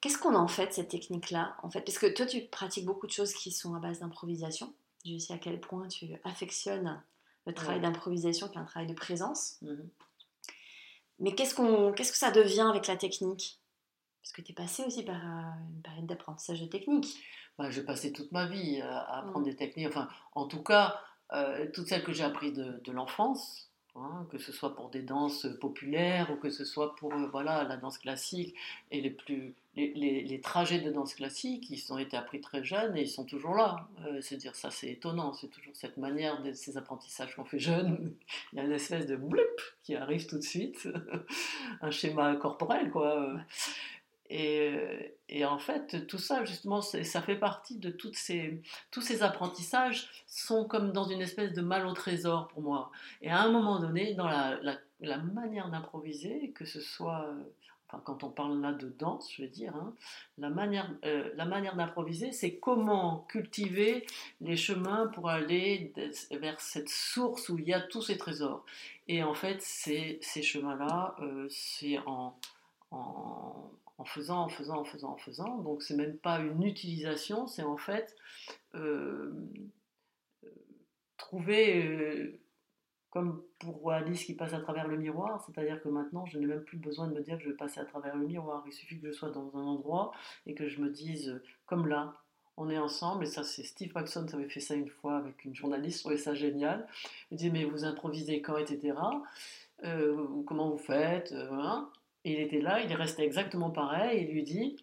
[0.00, 1.82] Qu'est-ce qu'on en fait cette technique-là en fait?
[1.82, 4.72] Parce que toi, tu pratiques beaucoup de choses qui sont à base d'improvisation.
[5.04, 7.02] Je sais à quel point tu affectionnes
[7.46, 9.58] le travail d'improvisation qui est un travail de présence.
[9.60, 9.88] Mhm.
[11.20, 13.60] Mais qu'est-ce, qu'on, qu'est-ce que ça devient avec la technique?
[14.22, 17.22] Parce que tu es passé aussi par euh, une période d'apprentissage de technique.
[17.58, 19.50] Bah, j'ai passé toute ma vie à apprendre mmh.
[19.50, 19.88] des techniques.
[19.88, 20.98] Enfin, en tout cas,
[21.32, 25.46] euh, toutes celles que j'ai apprises de, l'enfance, hein, que ce soit pour des danses
[25.60, 28.54] populaires ou que ce soit pour euh, voilà, la danse classique
[28.90, 33.02] et les, plus, les, trajets de danse classique, ils ont été appris très jeunes et
[33.02, 33.88] ils sont toujours là.
[34.06, 37.58] Euh, c'est dire ça, c'est étonnant, c'est toujours cette manière de ces apprentissages qu'on fait
[37.58, 38.14] jeune.
[38.52, 40.88] Il y a une espèce de blip qui arrive tout de suite,
[41.80, 43.34] un schéma corporel quoi.
[44.30, 50.08] Et, en fait, tout ça, justement, ça fait partie de toutes ces, tous ces apprentissages,
[50.26, 52.90] sont comme dans une espèce de mal au trésor pour moi.
[53.20, 54.58] Et à un moment donné, dans la,
[55.00, 57.34] la, manière d'improviser, que ce soit,
[57.88, 59.94] enfin, quand on parle là de danse, je veux dire, hein,
[60.38, 64.06] la manière, euh, manière d'improviser, c'est comment cultiver
[64.40, 65.92] les chemins pour aller
[66.30, 68.64] vers cette source où il y a tous ces trésors.
[69.06, 72.34] Et en fait, ces, ces chemins-là, euh, c'est en
[73.98, 75.58] en faisant, en faisant, en faisant, en faisant.
[75.58, 78.16] Donc c'est même pas une utilisation, c'est en fait
[78.74, 79.32] euh,
[80.44, 80.48] euh,
[81.16, 82.40] trouver, euh,
[83.10, 86.64] comme pour Alice qui passe à travers le miroir, c'est-à-dire que maintenant je n'ai même
[86.64, 88.64] plus besoin de me dire que je vais passer à travers le miroir.
[88.66, 90.12] Il suffit que je sois dans un endroit
[90.46, 92.20] et que je me dise, comme là,
[92.56, 95.44] on est ensemble, et ça c'est Steve Paxson, ça avait fait ça une fois avec
[95.44, 96.86] une journaliste, je trouvais ça génial.
[97.30, 98.94] Il dit mais vous improvisez quand, etc.
[99.80, 101.88] comment vous faites voilà.
[102.24, 104.76] Et il était là, il est resté exactement pareil, et il lui dit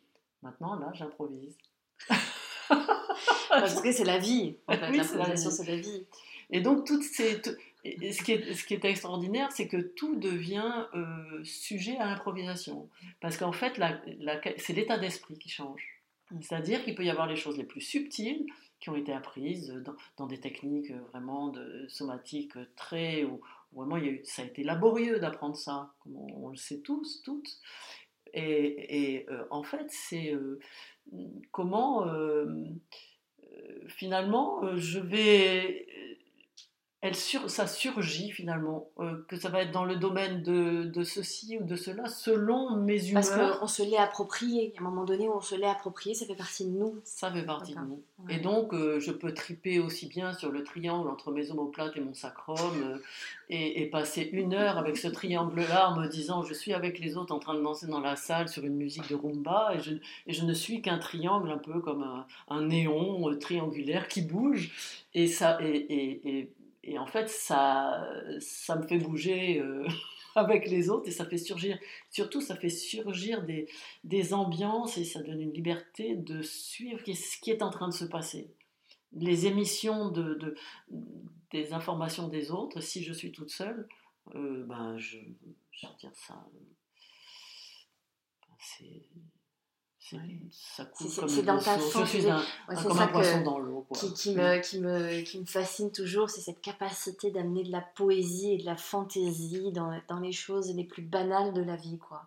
[0.43, 1.56] Maintenant, là, j'improvise.
[3.49, 6.06] Parce que c'est la vie, en fait, l'improvisation, c'est la vie.
[6.49, 7.41] Et donc, toutes ces,
[7.84, 12.89] ce, qui est, ce qui est extraordinaire, c'est que tout devient euh, sujet à l'improvisation.
[13.19, 14.01] Parce qu'en fait, la,
[14.58, 16.01] c'est l'état d'esprit qui change.
[16.41, 18.45] C'est-à-dire qu'il peut y avoir les choses les plus subtiles
[18.80, 23.25] qui ont été apprises dans, dans des techniques vraiment de somatiques très,
[23.73, 27.57] Vraiment, ça a été laborieux d'apprendre ça, comme on, le sait tous, toutes.
[28.34, 30.60] Et, et euh, en fait, c'est euh,
[31.51, 32.45] comment euh,
[33.88, 35.86] finalement je vais
[37.01, 41.03] elle sur, ça surgit finalement, euh, que ça va être dans le domaine de, de,
[41.03, 43.23] ceci ou de cela, selon mes humeurs.
[43.27, 46.27] Parce qu'on se l'est approprié, à un moment donné où on se l'est approprié, ça
[46.27, 46.99] fait partie de nous.
[47.03, 48.03] Ça fait partie de nous.
[48.29, 52.01] Et donc, euh, je peux triper aussi bien sur le triangle entre mes omoplates et
[52.01, 52.99] mon sacrum, euh,
[53.49, 57.17] et, et, passer une heure avec ce triangle-là en me disant, je suis avec les
[57.17, 59.93] autres en train de danser dans la salle sur une musique de rumba, et je,
[60.27, 64.71] et je ne suis qu'un triangle un peu comme un, un néon triangulaire qui bouge,
[65.15, 65.57] et ça...
[65.63, 66.49] et, et
[66.83, 69.87] et en fait, ça, ça me fait bouger euh,
[70.35, 71.77] avec les autres et ça fait surgir,
[72.09, 73.67] surtout, ça fait surgir des,
[74.03, 77.93] des ambiances et ça donne une liberté de suivre ce qui est en train de
[77.93, 78.49] se passer.
[79.13, 80.55] Les émissions de, de
[81.51, 83.87] des informations des autres, si je suis toute seule,
[84.35, 85.17] euh, ben je,
[85.71, 86.47] je dire ça,
[88.57, 89.03] c'est
[90.01, 92.43] C'est dans ta Je suis un,
[92.83, 93.85] comme un poisson dans l'eau.
[93.93, 97.81] Qui, qui, me, qui, me, qui me fascine toujours, c'est cette capacité d'amener de la
[97.81, 101.99] poésie et de la fantaisie dans, dans les choses les plus banales de la vie.
[101.99, 102.23] quoi.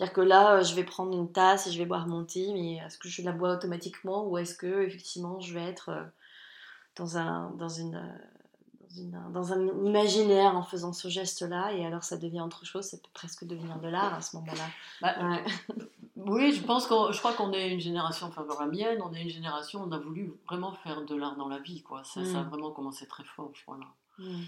[0.00, 2.52] C'est-à-dire que là, euh, je vais prendre une tasse et je vais boire mon thé,
[2.54, 6.02] mais est-ce que je la bois automatiquement ou est-ce que effectivement je vais être euh,
[6.96, 7.96] dans, un, dans une
[8.98, 12.96] euh, dans un imaginaire en faisant ce geste-là, et alors ça devient autre chose, ça
[12.96, 14.66] peut presque devenir de l'art à ce moment-là.
[15.00, 15.40] Bah,
[16.16, 19.22] oui, je pense que je crois qu'on est une génération, enfin la mienne, on est
[19.22, 22.04] une génération, on a voulu vraiment faire de l'art dans la vie, quoi.
[22.04, 22.48] Ça, ça a mm.
[22.48, 23.86] vraiment commencé très fort, je crois là.
[24.18, 24.42] Mm.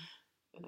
[0.57, 0.61] Euh,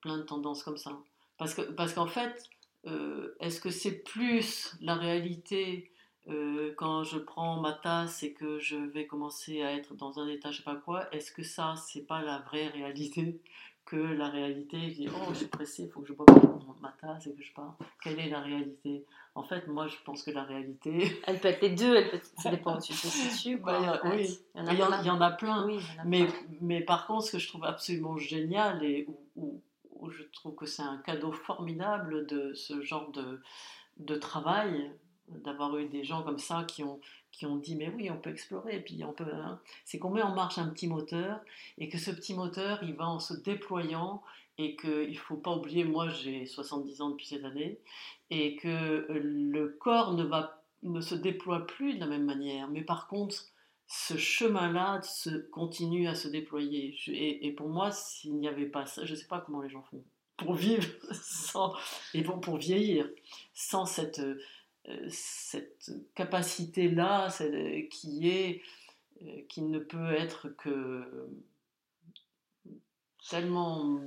[0.00, 0.92] plein de tendances comme ça.
[1.38, 2.48] Parce que parce qu'en fait,
[2.86, 5.91] euh, est-ce que c'est plus la réalité
[6.28, 10.28] euh, quand je prends ma tasse et que je vais commencer à être dans un
[10.28, 13.40] état je sais pas quoi, est-ce que ça, c'est pas la vraie réalité
[13.84, 16.28] que la réalité, je dis, oh, je suis pressé, il faut que je boive
[16.80, 17.76] ma tasse et que je pars.
[18.00, 19.04] Quelle est la réalité?
[19.34, 21.20] En fait, moi, je pense que la réalité.
[21.26, 22.20] Elle peut être les deux, elle peut...
[22.38, 23.56] ça dépend où tu te situes.
[23.56, 25.66] Bah, oui, il y, en, il y, en a plein.
[26.04, 26.28] mais,
[26.60, 29.06] mais par contre, ce que je trouve absolument génial et
[29.36, 29.60] où,
[29.98, 33.40] où je trouve que c'est un cadeau formidable de ce genre de,
[33.98, 34.92] de travail,
[35.44, 38.30] d'avoir eu des gens comme ça qui ont, qui ont dit mais oui on peut
[38.30, 39.60] explorer puis on peut hein.
[39.84, 41.40] c'est qu'on met en marche un petit moteur
[41.78, 44.22] et que ce petit moteur il va en se déployant
[44.58, 47.78] et qu'il ne faut pas oublier moi j'ai 70 ans depuis cette année
[48.30, 52.82] et que le corps ne va ne se déploie plus de la même manière mais
[52.82, 53.36] par contre
[53.86, 55.00] ce chemin-là
[55.50, 59.16] continue à se déployer et, et pour moi s'il n'y avait pas ça je ne
[59.16, 60.02] sais pas comment les gens font
[60.36, 61.74] pour vivre sans
[62.14, 63.08] et pour, pour vieillir
[63.54, 64.40] sans cette euh,
[65.08, 67.28] cette capacité-là
[67.90, 68.62] qui est
[69.22, 71.28] euh, qui ne peut être que
[73.30, 74.00] tellement,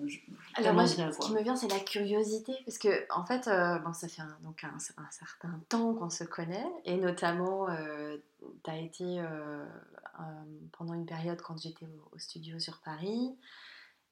[0.56, 3.94] Alors moi, ce qui me vient, c'est la curiosité, parce que en fait, euh, bon,
[3.94, 7.68] ça fait un, donc un, certain temps qu'on se connaît, et notamment,
[8.64, 9.24] tu as été
[10.74, 13.34] pendant une période quand j'étais au, studio sur Paris,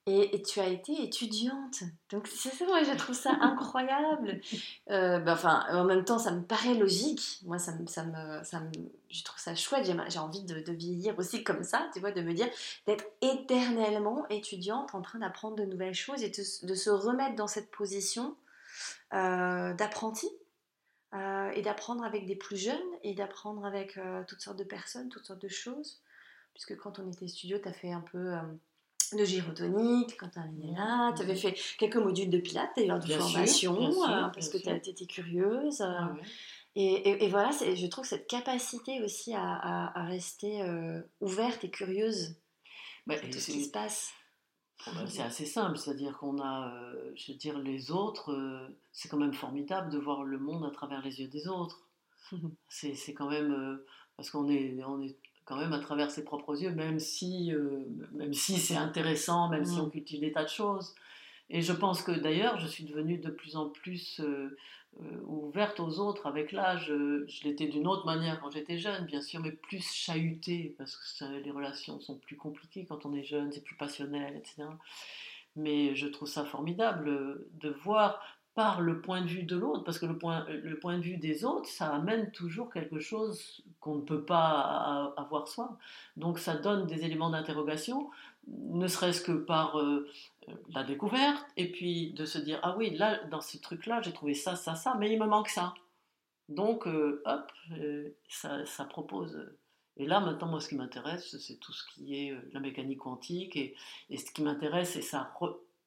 [0.05, 1.83] et, tu as été étudiante.
[2.09, 4.41] Donc c'est ça, moi je trouve ça incroyable.
[4.91, 7.39] Euh, ben, enfin, en même temps, ça me paraît logique.
[7.45, 8.69] Moi, ça me, ça me, ça me
[9.09, 9.85] je trouve ça chouette.
[9.85, 12.47] J'ai envie de, vieillir aussi comme ça, tu vois, de me dire
[12.85, 17.71] d'être éternellement étudiante en train d'apprendre de nouvelles choses et de, se remettre dans cette
[17.71, 18.35] position
[19.13, 20.29] euh, d'apprenti.
[21.13, 25.25] Euh, et d'apprendre avec des plus jeunes et d'apprendre avec toutes sortes de personnes, toutes
[25.25, 26.01] sortes de choses.
[26.53, 28.35] Puisque quand on était studio, tu as fait un peu
[29.15, 31.13] de gyrotonique quand tu es là.
[31.15, 35.05] Tu avais fait quelques modules de pilates, d'ailleurs, de formation, euh, parce que tu étais
[35.05, 35.81] curieuse.
[35.81, 35.85] Euh.
[35.89, 36.13] Ah
[36.75, 42.35] et, et, voilà, je trouve cette capacité aussi à, à, rester euh, ouverte et curieuse
[43.05, 44.11] bah, tout ce qui se passe.
[44.87, 46.73] Bah, c'est assez simple, c'est-à-dire qu'on a,
[47.15, 51.03] je veux dire, les autres, c'est quand même formidable de voir le monde à travers
[51.03, 51.87] les yeux des autres.
[52.67, 53.79] c'est quand même,
[54.17, 57.85] parce qu'on est, on est quand même à travers ses propres yeux, même si, euh,
[58.13, 59.91] même si c'est intéressant, même si on mm.
[59.91, 60.95] cultive des tas de choses.
[61.49, 64.55] Et je pense que d'ailleurs, je suis devenue de plus en plus euh,
[65.01, 66.87] euh, ouverte aux autres avec l'âge.
[66.87, 71.25] Je l'étais d'une autre manière quand j'étais jeune, bien sûr, mais plus chahutée, parce que
[71.43, 74.63] les relations sont plus compliquées quand on est jeune, c'est plus passionnel, etc.
[75.55, 78.19] Mais je trouve ça formidable de voir
[78.55, 81.17] par le point de vue de l'autre, parce que le point, le point de vue
[81.17, 85.77] des autres, ça amène toujours quelque chose qu'on ne peut pas avoir soi.
[86.17, 88.11] Donc ça donne des éléments d'interrogation,
[88.47, 90.07] ne serait-ce que par euh,
[90.69, 94.35] la découverte, et puis de se dire, ah oui, là, dans ce truc-là, j'ai trouvé
[94.35, 95.73] ça, ça, ça, mais il me manque ça.
[96.49, 99.49] Donc, euh, hop, euh, ça, ça, propose...
[99.95, 103.55] Et là, maintenant, moi, ce qui m'intéresse, c'est tout ce qui est la mécanique quantique,
[103.55, 103.75] et,
[104.09, 105.31] et ce qui m'intéresse, c'est ça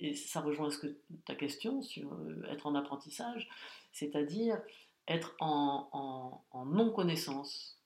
[0.01, 3.49] et ça rejoint ce que ta question sur euh, être en apprentissage,
[3.93, 4.61] c'est-à-dire
[5.09, 7.79] être en, non-connaissance.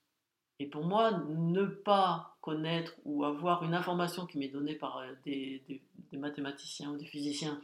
[0.59, 5.13] Et pour moi, ne pas connaître ou avoir une information qui m'est donnée par euh,
[5.25, 5.63] des,
[6.13, 7.61] mathématiciens ou des physiciens,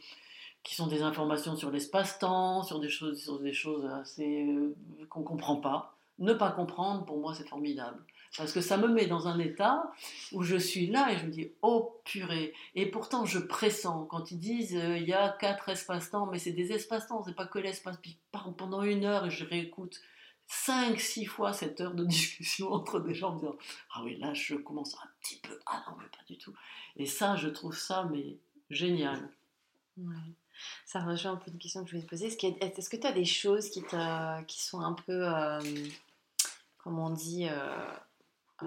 [0.62, 4.76] qui sont des informations sur l'espace-temps, sur des choses, sur des choses assez euh,
[5.08, 5.96] qu'on ne comprend pas.
[6.18, 8.02] Ne pas comprendre, pour moi, c'est formidable.
[8.36, 9.90] Parce que ça me met dans un état
[10.32, 12.52] où je suis là et je me dis, oh purée.
[12.74, 16.52] Et pourtant, je pressens quand ils disent, euh, il y a quatre espaces-temps, mais c'est
[16.52, 17.96] des espaces-temps, c'est pas que l'espace.
[18.00, 18.18] Puis
[18.56, 20.00] pendant une heure, et je réécoute
[20.46, 23.56] cinq, six fois cette heure de discussion entre des gens en disant,
[23.94, 26.54] ah oui, là, je commence un petit peu, ah non, mais pas du tout.
[26.96, 28.36] Et ça, je trouve ça, mais
[28.70, 29.28] génial.
[30.84, 32.26] Ça rejoint un peu une question que je voulais te poser.
[32.26, 33.82] Est-ce que tu as des choses qui,
[34.46, 35.60] qui sont un peu, euh,
[36.78, 37.86] comment on dit, euh,
[38.62, 38.66] euh,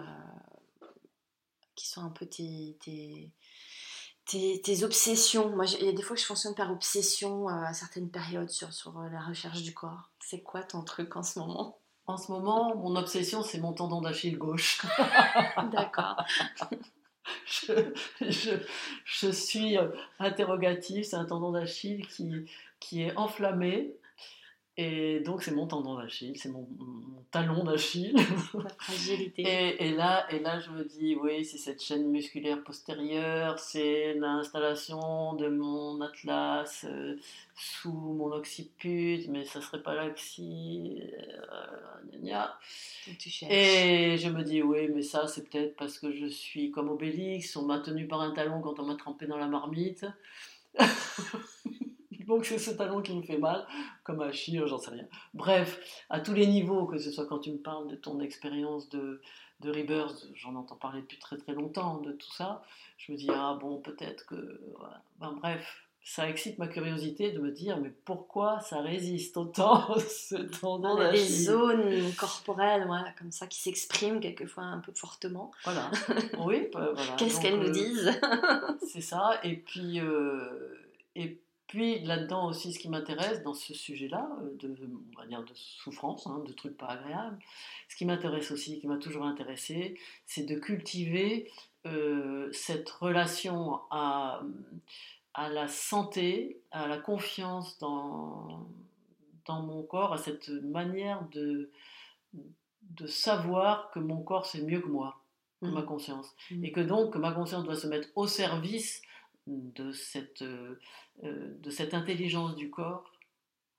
[1.75, 5.49] qui sont un peu tes, tes, tes, obsessions.
[5.55, 8.49] Moi, il y a des fois que je fonctionne par obsession euh, à certaines périodes
[8.49, 10.09] sur, sur euh, la recherche du corps.
[10.19, 11.79] C'est quoi ton truc en ce moment?
[12.05, 14.85] En ce moment, mon obsession, c'est mon tendon d'Achille gauche.
[15.71, 16.23] D'accord.
[17.45, 18.51] je, je,
[19.05, 19.77] je, suis
[20.17, 23.93] interrogative, c'est un tendon d'Achille qui, qui est enflammé.
[24.82, 28.15] Et donc, c'est mon tendon d'Achille, c'est mon, mon, talon d'Achille.
[28.15, 29.41] La fragilité.
[29.41, 34.13] Et, et, là, et là, je me dis, oui, c'est cette chaîne musculaire postérieure, c'est
[34.13, 37.17] l'installation de mon atlas euh,
[37.55, 41.01] sous mon occiput, mais ça serait pas l'axi.
[42.23, 42.39] Euh,
[43.49, 47.53] et je me dis, oui, mais ça, c'est peut-être parce que je suis comme Obélix,
[47.57, 50.05] on m'a tenu par un talon quand on m'a trempé dans la marmite.
[52.30, 53.65] Donc c'est ce talon qui me fait mal,
[54.03, 55.07] comme Achille, j'en sais rien.
[55.34, 55.80] Bref,
[56.11, 59.19] à tous les niveaux, que ce soit quand tu me parles de ton expérience de,
[59.61, 62.63] de Rebirth, j'en entends parler depuis très très longtemps de tout ça,
[62.97, 64.61] je me dis, ah bon, peut-être que...
[64.77, 65.01] Voilà.
[65.19, 70.36] Ben, bref, ça excite ma curiosité de me dire, mais pourquoi ça résiste autant, ce
[70.36, 74.91] tendon Il y a des zones corporelles, voilà, comme ça, qui s'expriment quelquefois un peu
[74.93, 75.49] fortement.
[75.63, 75.89] Voilà,
[76.45, 77.15] oui, voilà.
[77.17, 78.21] Qu'est-ce qu'elles nous euh, disent?
[78.88, 79.99] C'est ça, et puis...
[79.99, 80.75] Euh,
[81.15, 81.39] et
[81.70, 84.76] puis là-dedans aussi, ce qui m'intéresse dans ce sujet-là, euh, de,
[85.13, 87.38] on va dire de souffrance, hein, de trucs pas agréables,
[87.88, 89.95] ce qui m'intéresse aussi, qui m'a toujours intéressé,
[90.26, 91.51] c'est de cultiver
[91.86, 94.41] euh, cette relation à,
[95.36, 98.67] à la santé, à la confiance dans,
[99.45, 101.70] dans mon corps, à cette manière de,
[102.34, 105.22] de savoir que mon corps c'est mieux que moi,
[105.61, 106.34] que ma conscience.
[106.63, 109.03] Et que donc que ma conscience doit se mettre au service
[109.49, 110.79] de cette, euh,
[111.23, 113.11] de cette intelligence du corps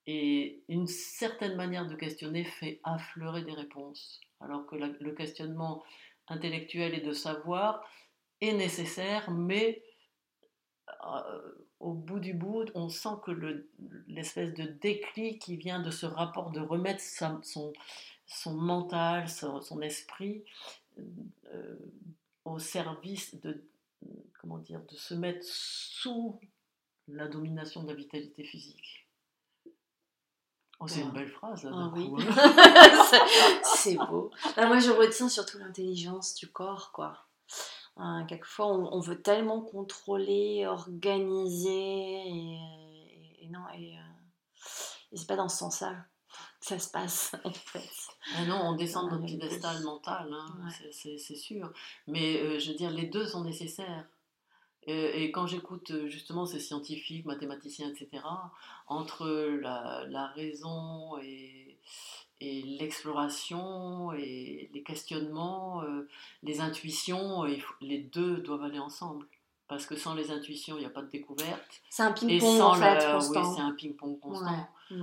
[0.05, 5.83] et une certaine manière de questionner fait affleurer des réponses, alors que le questionnement
[6.27, 7.83] intellectuel et de savoir
[8.41, 9.83] est nécessaire, mais
[11.05, 13.31] euh, au bout du bout, on sent que
[14.07, 17.73] l'espèce de déclic qui vient de ce rapport de remettre son,
[18.25, 20.43] son mental, son, esprit
[20.99, 21.75] euh,
[22.45, 23.63] au service de,
[24.39, 26.39] comment dire, de se mettre sous
[27.07, 29.07] la domination de la vitalité physique.
[30.79, 32.09] Oh, c'est une belle phrase, là, Ah oui.
[32.17, 33.61] hein.
[33.75, 34.31] c'est beau.
[34.57, 37.27] Ah, moi, je retiens surtout l'intelligence du corps, quoi.
[37.97, 42.23] Hein, quelquefois, on, on veut tellement contrôler, organiser,
[43.41, 44.01] et, non, et, euh,
[45.11, 45.95] et c'est pas dans ce sens-là
[46.61, 47.89] ça se passe, en fait.
[48.37, 50.89] Ah non, on descend de notre piédestal mental, hein, Ouais.
[50.91, 51.71] c'est- sûr.
[52.07, 54.05] Mais euh, je veux dire, les deux sont nécessaires.
[54.87, 58.23] Euh, et quand j'écoute euh, justement ces scientifiques, mathématiciens, etc.,
[58.87, 59.27] entre
[59.61, 61.77] la, la raison et,
[62.39, 66.07] et l'exploration et les questionnements, euh,
[66.43, 67.43] les intuitions,
[67.81, 69.27] les deux doivent aller ensemble.
[69.67, 71.81] Parce que sans les intuitions, il n'y a pas de découverte.
[71.89, 73.55] C'est un ping-pong, en fait, la- oui, constant.
[73.55, 74.67] c'est un ping-pong constant.
[74.91, 74.97] Ouais.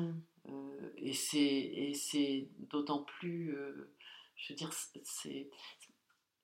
[0.48, 3.90] Euh, et c'est et c'est d'autant plus euh,
[4.36, 5.48] je veux dire c'est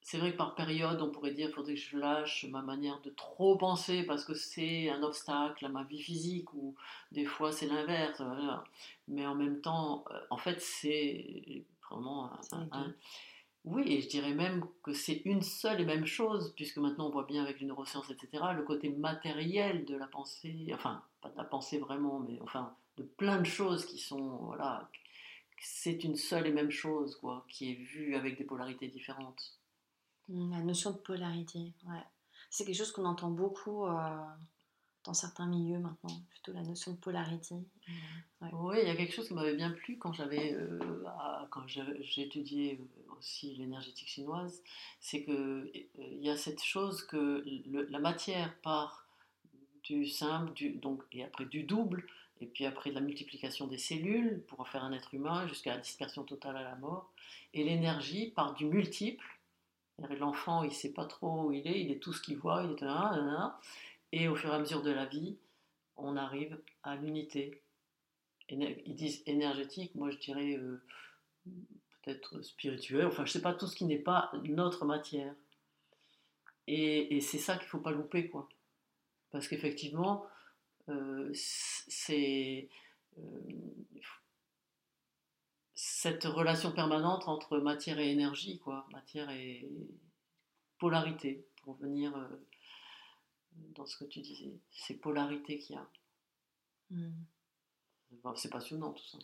[0.02, 3.00] c'est vrai que par période on pourrait dire il faudrait que je lâche ma manière
[3.00, 6.74] de trop penser parce que c'est un obstacle à ma vie physique ou
[7.12, 8.64] des fois c'est l'inverse voilà.
[9.09, 12.92] mais en même temps euh, en fait c'est vraiment un-
[13.64, 17.11] oui, et je dirais même que c'est une seule et même chose, puisque maintenant on
[17.11, 21.36] voit bien avec les neurosciences, etc., le côté matériel de la pensée, enfin, pas de
[21.38, 24.88] la pensée vraiment, mais enfin, de plein de choses qui sont, voilà,
[25.61, 29.59] c'est une seule et même chose, quoi, qui est vue avec des polarités différentes.
[30.28, 32.03] Mm, La notion de polarité, ouais.
[32.51, 34.16] C'est quelque chose qu'on entend beaucoup euh,
[35.05, 37.57] dans certains milieux maintenant, plutôt la notion de polarité.
[38.40, 38.49] Ouais.
[38.53, 40.78] Oui, il y a quelque chose qui m'avait bien plu quand j'avais, euh,
[41.51, 41.66] quand
[42.16, 44.62] étudié euh, aussi l'énergétique chinoise,
[45.01, 49.07] c'est que euh, il y a cette chose que le- la matière part
[49.82, 52.07] du simple, du, donc, et après du double,
[52.41, 55.80] et puis après la multiplication des cellules pour en faire un être humain jusqu'à la
[55.80, 57.11] dispersion totale à la mort,
[57.53, 59.24] et l'énergie part du multiple.
[60.18, 62.72] L'enfant, il sait pas trop où il est, il est tout ce qu'il voit, il
[62.72, 63.61] est là, là, là,
[64.11, 65.37] et au fur et à mesure de la vie,
[65.97, 67.62] on arrive à l'unité
[68.51, 70.82] ils disent énergétique, moi je dirais euh,
[72.03, 75.35] peut-être spirituel, enfin je sais pas, tout ce qui n'est pas notre matière.
[76.66, 78.49] Et, et c'est ça qu'il faut pas louper, quoi.
[79.30, 80.26] Parce qu'effectivement,
[81.32, 82.68] c'est
[83.18, 83.22] euh,
[85.74, 89.68] cette relation permanente entre matière et énergie, quoi, matière et
[90.78, 92.28] polarité, pour venir euh,
[93.74, 95.89] dans ce que tu disais, ces polarités qu'il y a.
[96.91, 97.11] Mm.
[98.22, 99.18] Bon, c'est passionnant tout ça.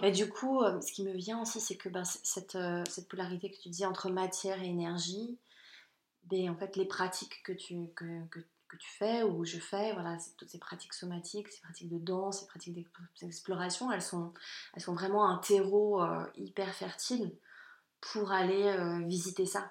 [0.00, 0.08] Ouais.
[0.08, 3.08] Et du coup, euh, ce qui me vient aussi, c'est que c- cette, euh, cette
[3.08, 5.38] polarité que tu dis entre matière et énergie,
[6.24, 8.40] ben, en fait, les pratiques que tu, que, que,
[8.72, 12.40] que tu fais ou je fais, voilà, toutes ces pratiques somatiques, ces pratiques de danse,
[12.40, 12.74] ces pratiques
[13.20, 14.32] d'exploration, elles sont,
[14.74, 17.36] elles sont vraiment un terreau euh, hyper fertile
[18.00, 19.70] pour aller euh, visiter ça.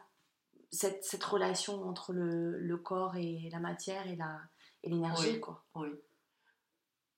[0.71, 4.17] Cette, cette, relation entre le, le, corps et la matière et
[4.87, 5.31] l'énergie.
[5.31, 5.65] Oui, quoi.
[5.75, 5.89] oui.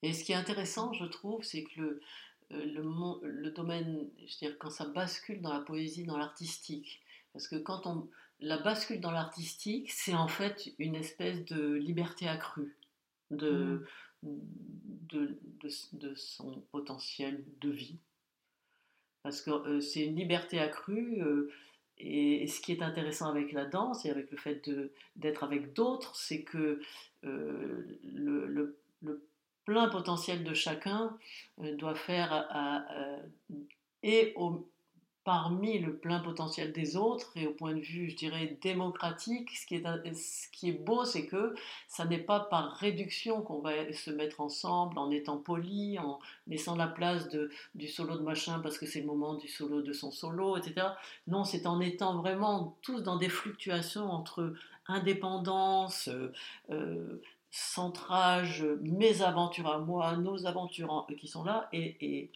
[0.01, 2.01] Et ce qui est intéressant, je trouve, c'est que le,
[2.51, 7.03] euh, le, le, domaine, je veux dire, quand ça bascule dans la poésie, dans l'artistique,
[7.31, 8.09] parce que quand on,
[8.39, 12.75] la bascule dans l'artistique, c'est en fait une espèce de liberté accrue
[13.31, 13.85] de,
[14.23, 14.29] mm.
[15.09, 15.39] de,
[15.93, 17.99] de, son potentiel de vie.
[19.23, 21.21] Parce que euh, c'est une liberté accrue.
[21.21, 21.49] Euh,
[21.97, 24.69] et, ce qui est intéressant avec la danse et avec le fait
[25.15, 26.81] d'être avec d'autres, c'est que
[27.23, 29.25] euh, le, le, le,
[29.63, 31.17] plein potentiel de chacun
[31.57, 32.85] doit faire à,
[34.01, 34.69] et au,
[35.23, 39.65] parmi le plein potentiel des autres et au point de vue, je dirais, démocratique, ce
[39.65, 41.55] qui est, ce qui est beau, c'est que
[41.87, 46.75] ça n'est pas par réduction qu'on va se mettre ensemble en étant poli, en laissant
[46.75, 49.93] la place de, du solo de machin parce que c'est le moment du solo de
[49.93, 50.87] son solo, etc.
[51.27, 54.53] Non, c'est en étant vraiment tous dans des fluctuations entre
[54.87, 56.33] indépendance, euh,
[56.69, 62.31] euh, centrage, mes aventures à moi, nos aventures qui sont là, et, et,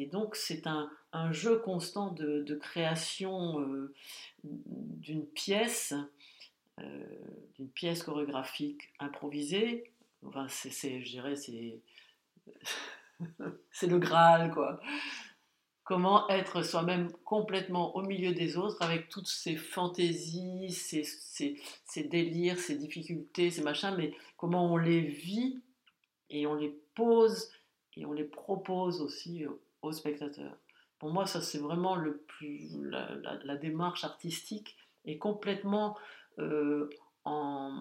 [0.00, 0.90] et donc c'est un,
[1.30, 3.94] jeu constant de, création euh,
[4.44, 5.92] d'une pièce,
[6.78, 7.04] euh,
[7.56, 9.92] d'une pièce chorégraphique improvisée.
[10.24, 11.34] Enfin, c'est, je dirais,
[13.70, 14.80] c'est, le Graal, quoi.
[15.84, 22.58] Comment être soi-même complètement au milieu des autres avec toutes ces fantaisies, ces, ces délires,
[22.58, 25.60] ces difficultés, ces machins, mais comment on les vit
[26.30, 27.50] et on les pose
[27.96, 29.44] et on les propose aussi
[29.82, 30.56] au spectateur.
[30.98, 35.96] Pour moi, ça c'est vraiment le plus, la, démarche artistique est complètement
[36.38, 36.90] euh,
[37.24, 37.78] en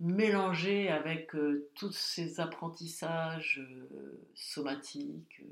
[0.00, 5.42] mélangée avec euh, tous ces apprentissages euh, somatiques.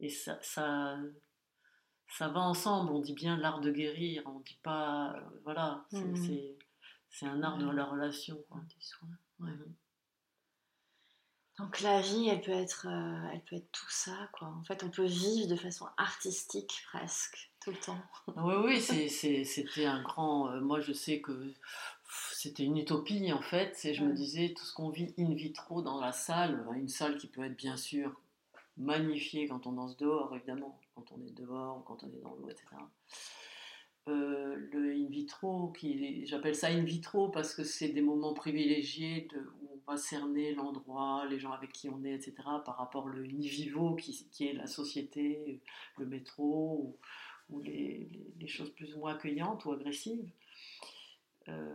[0.00, 0.98] et ça, ça,
[2.08, 2.92] ça, va ensemble.
[2.92, 5.14] On dit bien l'art de guérir, on dit pas.
[5.44, 7.28] voilà, c'est mmh.
[7.28, 8.42] un art de la relation.
[8.48, 8.62] Quoi.
[9.38, 9.52] Mmh.
[11.58, 14.48] Donc la vie, elle peut être, euh, elle peut être tout ça, quoi.
[14.48, 17.98] En fait, on peut vivre de façon artistique presque tout le temps.
[18.36, 20.50] Oui, oui, c'était un grand.
[20.50, 21.54] Euh, moi, je sais que
[22.32, 23.78] c'était une utopie en fait.
[23.84, 27.16] Et je me disais tout ce qu'on vit in vitro dans la salle, une salle
[27.16, 28.20] qui peut être bien sûr
[28.76, 32.50] magnifiée quand on danse dehors, évidemment, quand on est dehors, quand on est dans l'eau,
[32.50, 32.66] etc.
[34.08, 35.72] Euh, le in vitro,
[36.24, 40.54] j'appelle ça in vitro parce que c'est des moments privilégiés de, où on va cerner
[40.54, 42.34] l'endroit, les gens avec qui on est, etc.,
[42.64, 45.60] par rapport au in vivo qui, qui est la société,
[45.98, 46.96] le métro,
[47.50, 50.30] ou, les, les, choses plus ou moins accueillantes ou agressives.
[51.48, 51.74] Euh,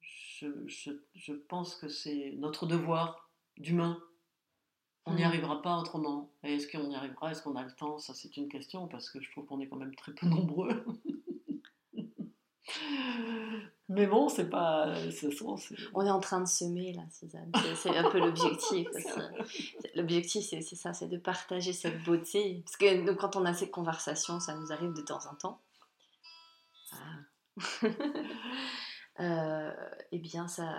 [0.00, 4.02] je, je, je, pense que c'est notre devoir d'humain.
[5.06, 5.26] On n'y mmh.
[5.26, 6.30] arrivera pas autrement.
[6.42, 7.30] Est-ce qu'on y arrivera?
[7.30, 7.98] Est-ce qu'on a le temps?
[7.98, 10.84] Ça, c'est une question parce que je trouve qu'on est quand même très peu nombreux.
[13.88, 14.94] Mais bon, c'est pas.
[15.94, 17.50] On est en train de semer là, Suzanne.
[17.74, 18.86] C'est un peu l'objectif
[19.96, 22.62] L'objectif, c'est ça, c'est de partager cette beauté.
[22.64, 25.60] Parce que quand on a ces conversations, ça nous arrive de temps en temps.
[26.92, 27.86] Ah.
[29.20, 29.72] euh,
[30.12, 30.72] eh bien, ça,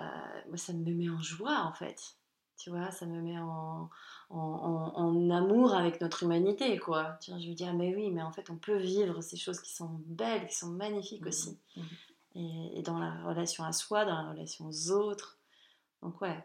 [0.48, 2.16] moi, ça me met en joie en fait.
[2.62, 3.90] Tu vois, ça me met en,
[4.30, 7.18] en, amour avec notre humanité, quoi.
[7.26, 10.00] Je veux dire, mais oui, mais en fait, on peut vivre ces choses qui sont
[10.06, 11.58] belles, qui sont magnifiques mmh aussi.
[11.76, 11.82] Mmh
[12.34, 15.38] et, dans la relation à soi, dans la relation aux autres.
[16.02, 16.42] Donc ouais,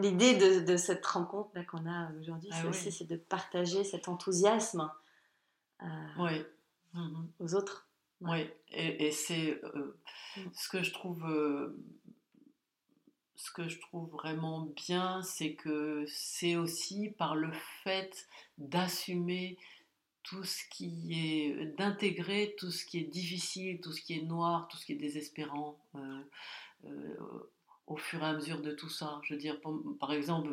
[0.00, 3.84] l'idée de, de, cette rencontre là qu'on a aujourd'hui, ah c'est aussi c'est de partager
[3.84, 4.90] cet enthousiasme
[5.82, 6.42] euh,
[6.94, 7.88] mmh aux autres.
[8.22, 9.98] Oui, et, et c'est euh,
[10.36, 10.40] mmh.
[10.54, 11.76] ce que je trouve euh,
[13.36, 17.50] ce que je trouve vraiment bien, c'est que c'est aussi par le
[17.84, 18.28] fait
[18.58, 19.58] d'assumer
[20.22, 24.66] tout ce qui est d'intégrer tout ce qui est difficile, tout ce qui est noir,
[24.68, 26.20] tout ce qui est désespérant euh,
[26.84, 27.16] euh,
[27.86, 29.20] au fur et à mesure de tout ça.
[29.22, 29.60] Je veux dire,
[30.00, 30.50] par exemple,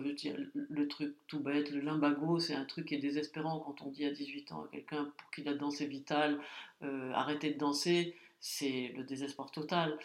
[0.54, 4.06] le truc tout bête, le limbago, c'est un truc qui est désespérant quand on dit
[4.06, 6.40] à 18 ans à quelqu'un pour qui la danse est vitale,
[6.84, 9.98] euh, arrêter de danser, c'est le désespoir total.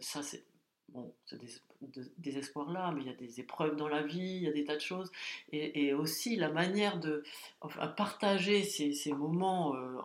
[0.00, 0.44] Ça, c'est
[0.88, 1.38] bon, c'est
[2.18, 4.52] des, espoirs là, mais il y a des épreuves dans la vie, il y a
[4.52, 5.10] des tas de choses,
[5.52, 7.22] et, aussi la manière de
[7.96, 10.00] partager ces, moments euh,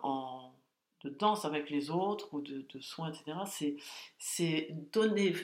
[1.04, 3.76] de danse avec les autres ou de, soins, etc.
[4.18, 5.34] C'est donner,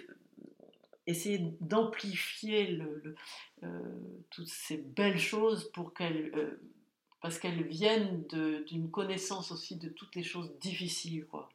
[1.07, 2.78] essayer d'amplifier
[3.62, 3.68] euh,
[4.30, 6.61] toutes ces belles choses pour qu'elles euh,
[7.20, 8.26] parce qu'elles viennent
[8.66, 11.49] d'une connaissance aussi de toutes les choses difficiles, quoi.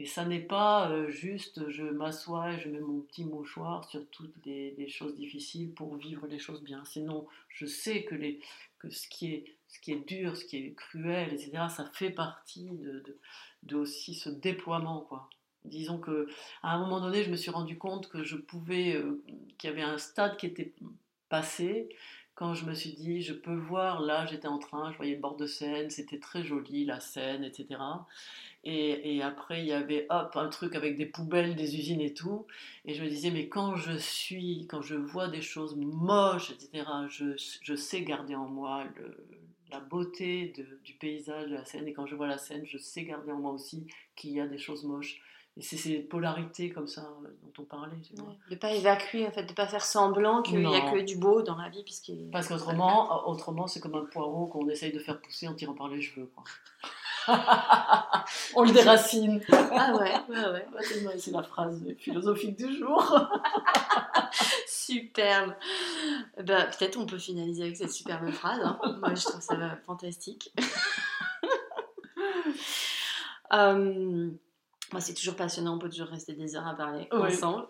[0.00, 4.08] Et ça n'est pas euh, juste je m'assois et je mets mon petit mouchoir sur
[4.08, 6.82] toutes les, choses difficiles pour vivre les choses bien.
[6.86, 8.16] Sinon, je sais que,
[8.88, 13.04] ce, qui est, dur, ce qui est cruel, etc., ça fait partie de,
[13.64, 15.06] de, aussi ce déploiement.
[15.66, 16.28] Disons que
[16.62, 19.22] à un moment donné, je me suis rendu compte que je pouvais, euh,
[19.58, 20.72] qu'il y avait un stade qui était
[21.28, 21.90] passé,
[22.40, 25.20] quand je me suis dit, je peux voir, là j'étais en train, je voyais le
[25.20, 27.78] bord de Seine, c'était très joli, la Seine, etc.
[28.64, 32.46] Et, après, il y avait hop, un truc avec des poubelles, des usines et tout.
[32.86, 36.86] Et je me disais, mais quand je suis, quand je vois des choses moches, etc.,
[37.10, 38.84] je, sais garder en moi
[39.70, 41.88] la beauté du paysage de la Seine.
[41.88, 43.86] Et quand je vois la Seine, je sais garder en moi aussi
[44.16, 45.20] qu'il y a des choses moches.
[45.60, 47.94] Et c'est ces polarités comme ça euh, dont on parlait.
[48.16, 51.00] de ne pas évacuer, en fait, de ne pas faire semblant qu'il n'y a que
[51.02, 51.84] du beau dans la vie.
[52.32, 55.88] Parce qu'autrement, autrement, c'est comme un poireau qu'on essaye de faire pousser en tirant par
[55.88, 56.30] les cheveux.
[56.34, 56.44] Quoi.
[58.56, 59.42] on le déracine.
[59.52, 60.66] Ah ouais, ouais, ouais.
[61.18, 63.28] C'est la phrase philosophique du jour.
[64.66, 65.52] Superbe.
[66.42, 68.60] Bah, Peut-être on peut finaliser avec cette superbe phrase.
[68.64, 68.78] Hein.
[68.98, 70.54] Moi, je trouve ça fantastique.
[73.52, 74.30] euh,
[74.98, 77.66] c'est toujours passionnant, on peut toujours rester des heures à parler ensemble.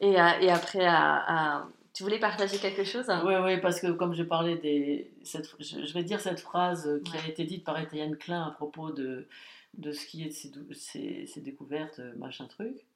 [0.00, 4.14] Et, euh, et après, à, tu voulais partager quelque chose Oui, oui, parce que comme
[4.14, 5.12] je parlais des.
[5.22, 8.90] Cette, je vais dire cette phrase qui a été dite par Étienne Klein à propos
[8.90, 9.28] de,
[9.74, 12.86] de ce qui est de ses, ses, découvertes, machin truc.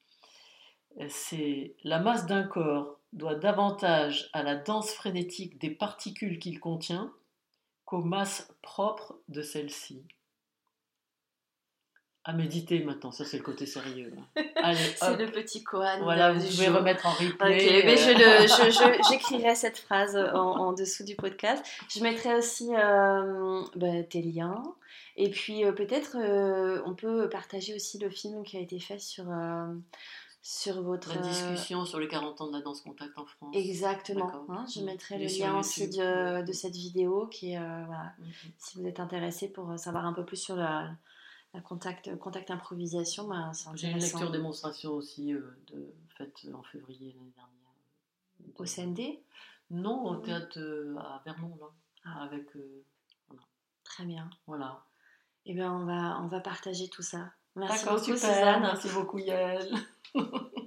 [1.09, 7.13] C'est la masse d'un corps doit davantage à la danse frénétique des particules qu'il contient
[7.85, 10.03] qu'aux masses propres de celle-ci
[12.27, 13.13] à méditer maintenant.
[13.13, 14.13] Ça, c'est le côté sérieux.
[14.35, 16.03] c'est le petit koan.
[16.03, 17.29] Voilà, vous pouvez remettre en replay.
[17.31, 21.65] Ok, mais je j'écrirai cette phrase en, dessous du podcast.
[21.89, 24.61] Je mettrai aussi euh, bah, tes liens.
[25.17, 28.99] Et puis, euh, peut-être, euh, on peut partager aussi le film qui a été fait
[28.99, 29.27] sur
[30.43, 31.13] sur votre...
[31.13, 33.53] La discussion sur les 40 ans de la danse contact en France.
[33.53, 34.31] Exactement.
[34.49, 38.33] Hein, je mettrai le lien aussi de, de, cette vidéo qui est, voilà, mhm.
[38.57, 40.89] si vous êtes intéressé pour savoir un peu plus sur la,
[41.65, 47.33] contact, contact improvisation, bah, J'ai une lecture démonstration aussi euh, de, faite en février l'année
[47.35, 48.57] dernière.
[48.59, 49.19] Au CND
[49.71, 51.67] Non, au théâtre euh, à Vernon, là.
[52.05, 52.23] Ah.
[52.25, 52.85] Avec, euh,
[53.85, 54.29] Très bien.
[54.47, 54.85] Voilà.
[55.47, 57.33] Eh bien, on va, on va partager tout ça.
[57.55, 58.19] Merci beaucoup, super.
[58.19, 58.61] Suzanne.
[58.61, 59.73] Merci beaucoup, Yael.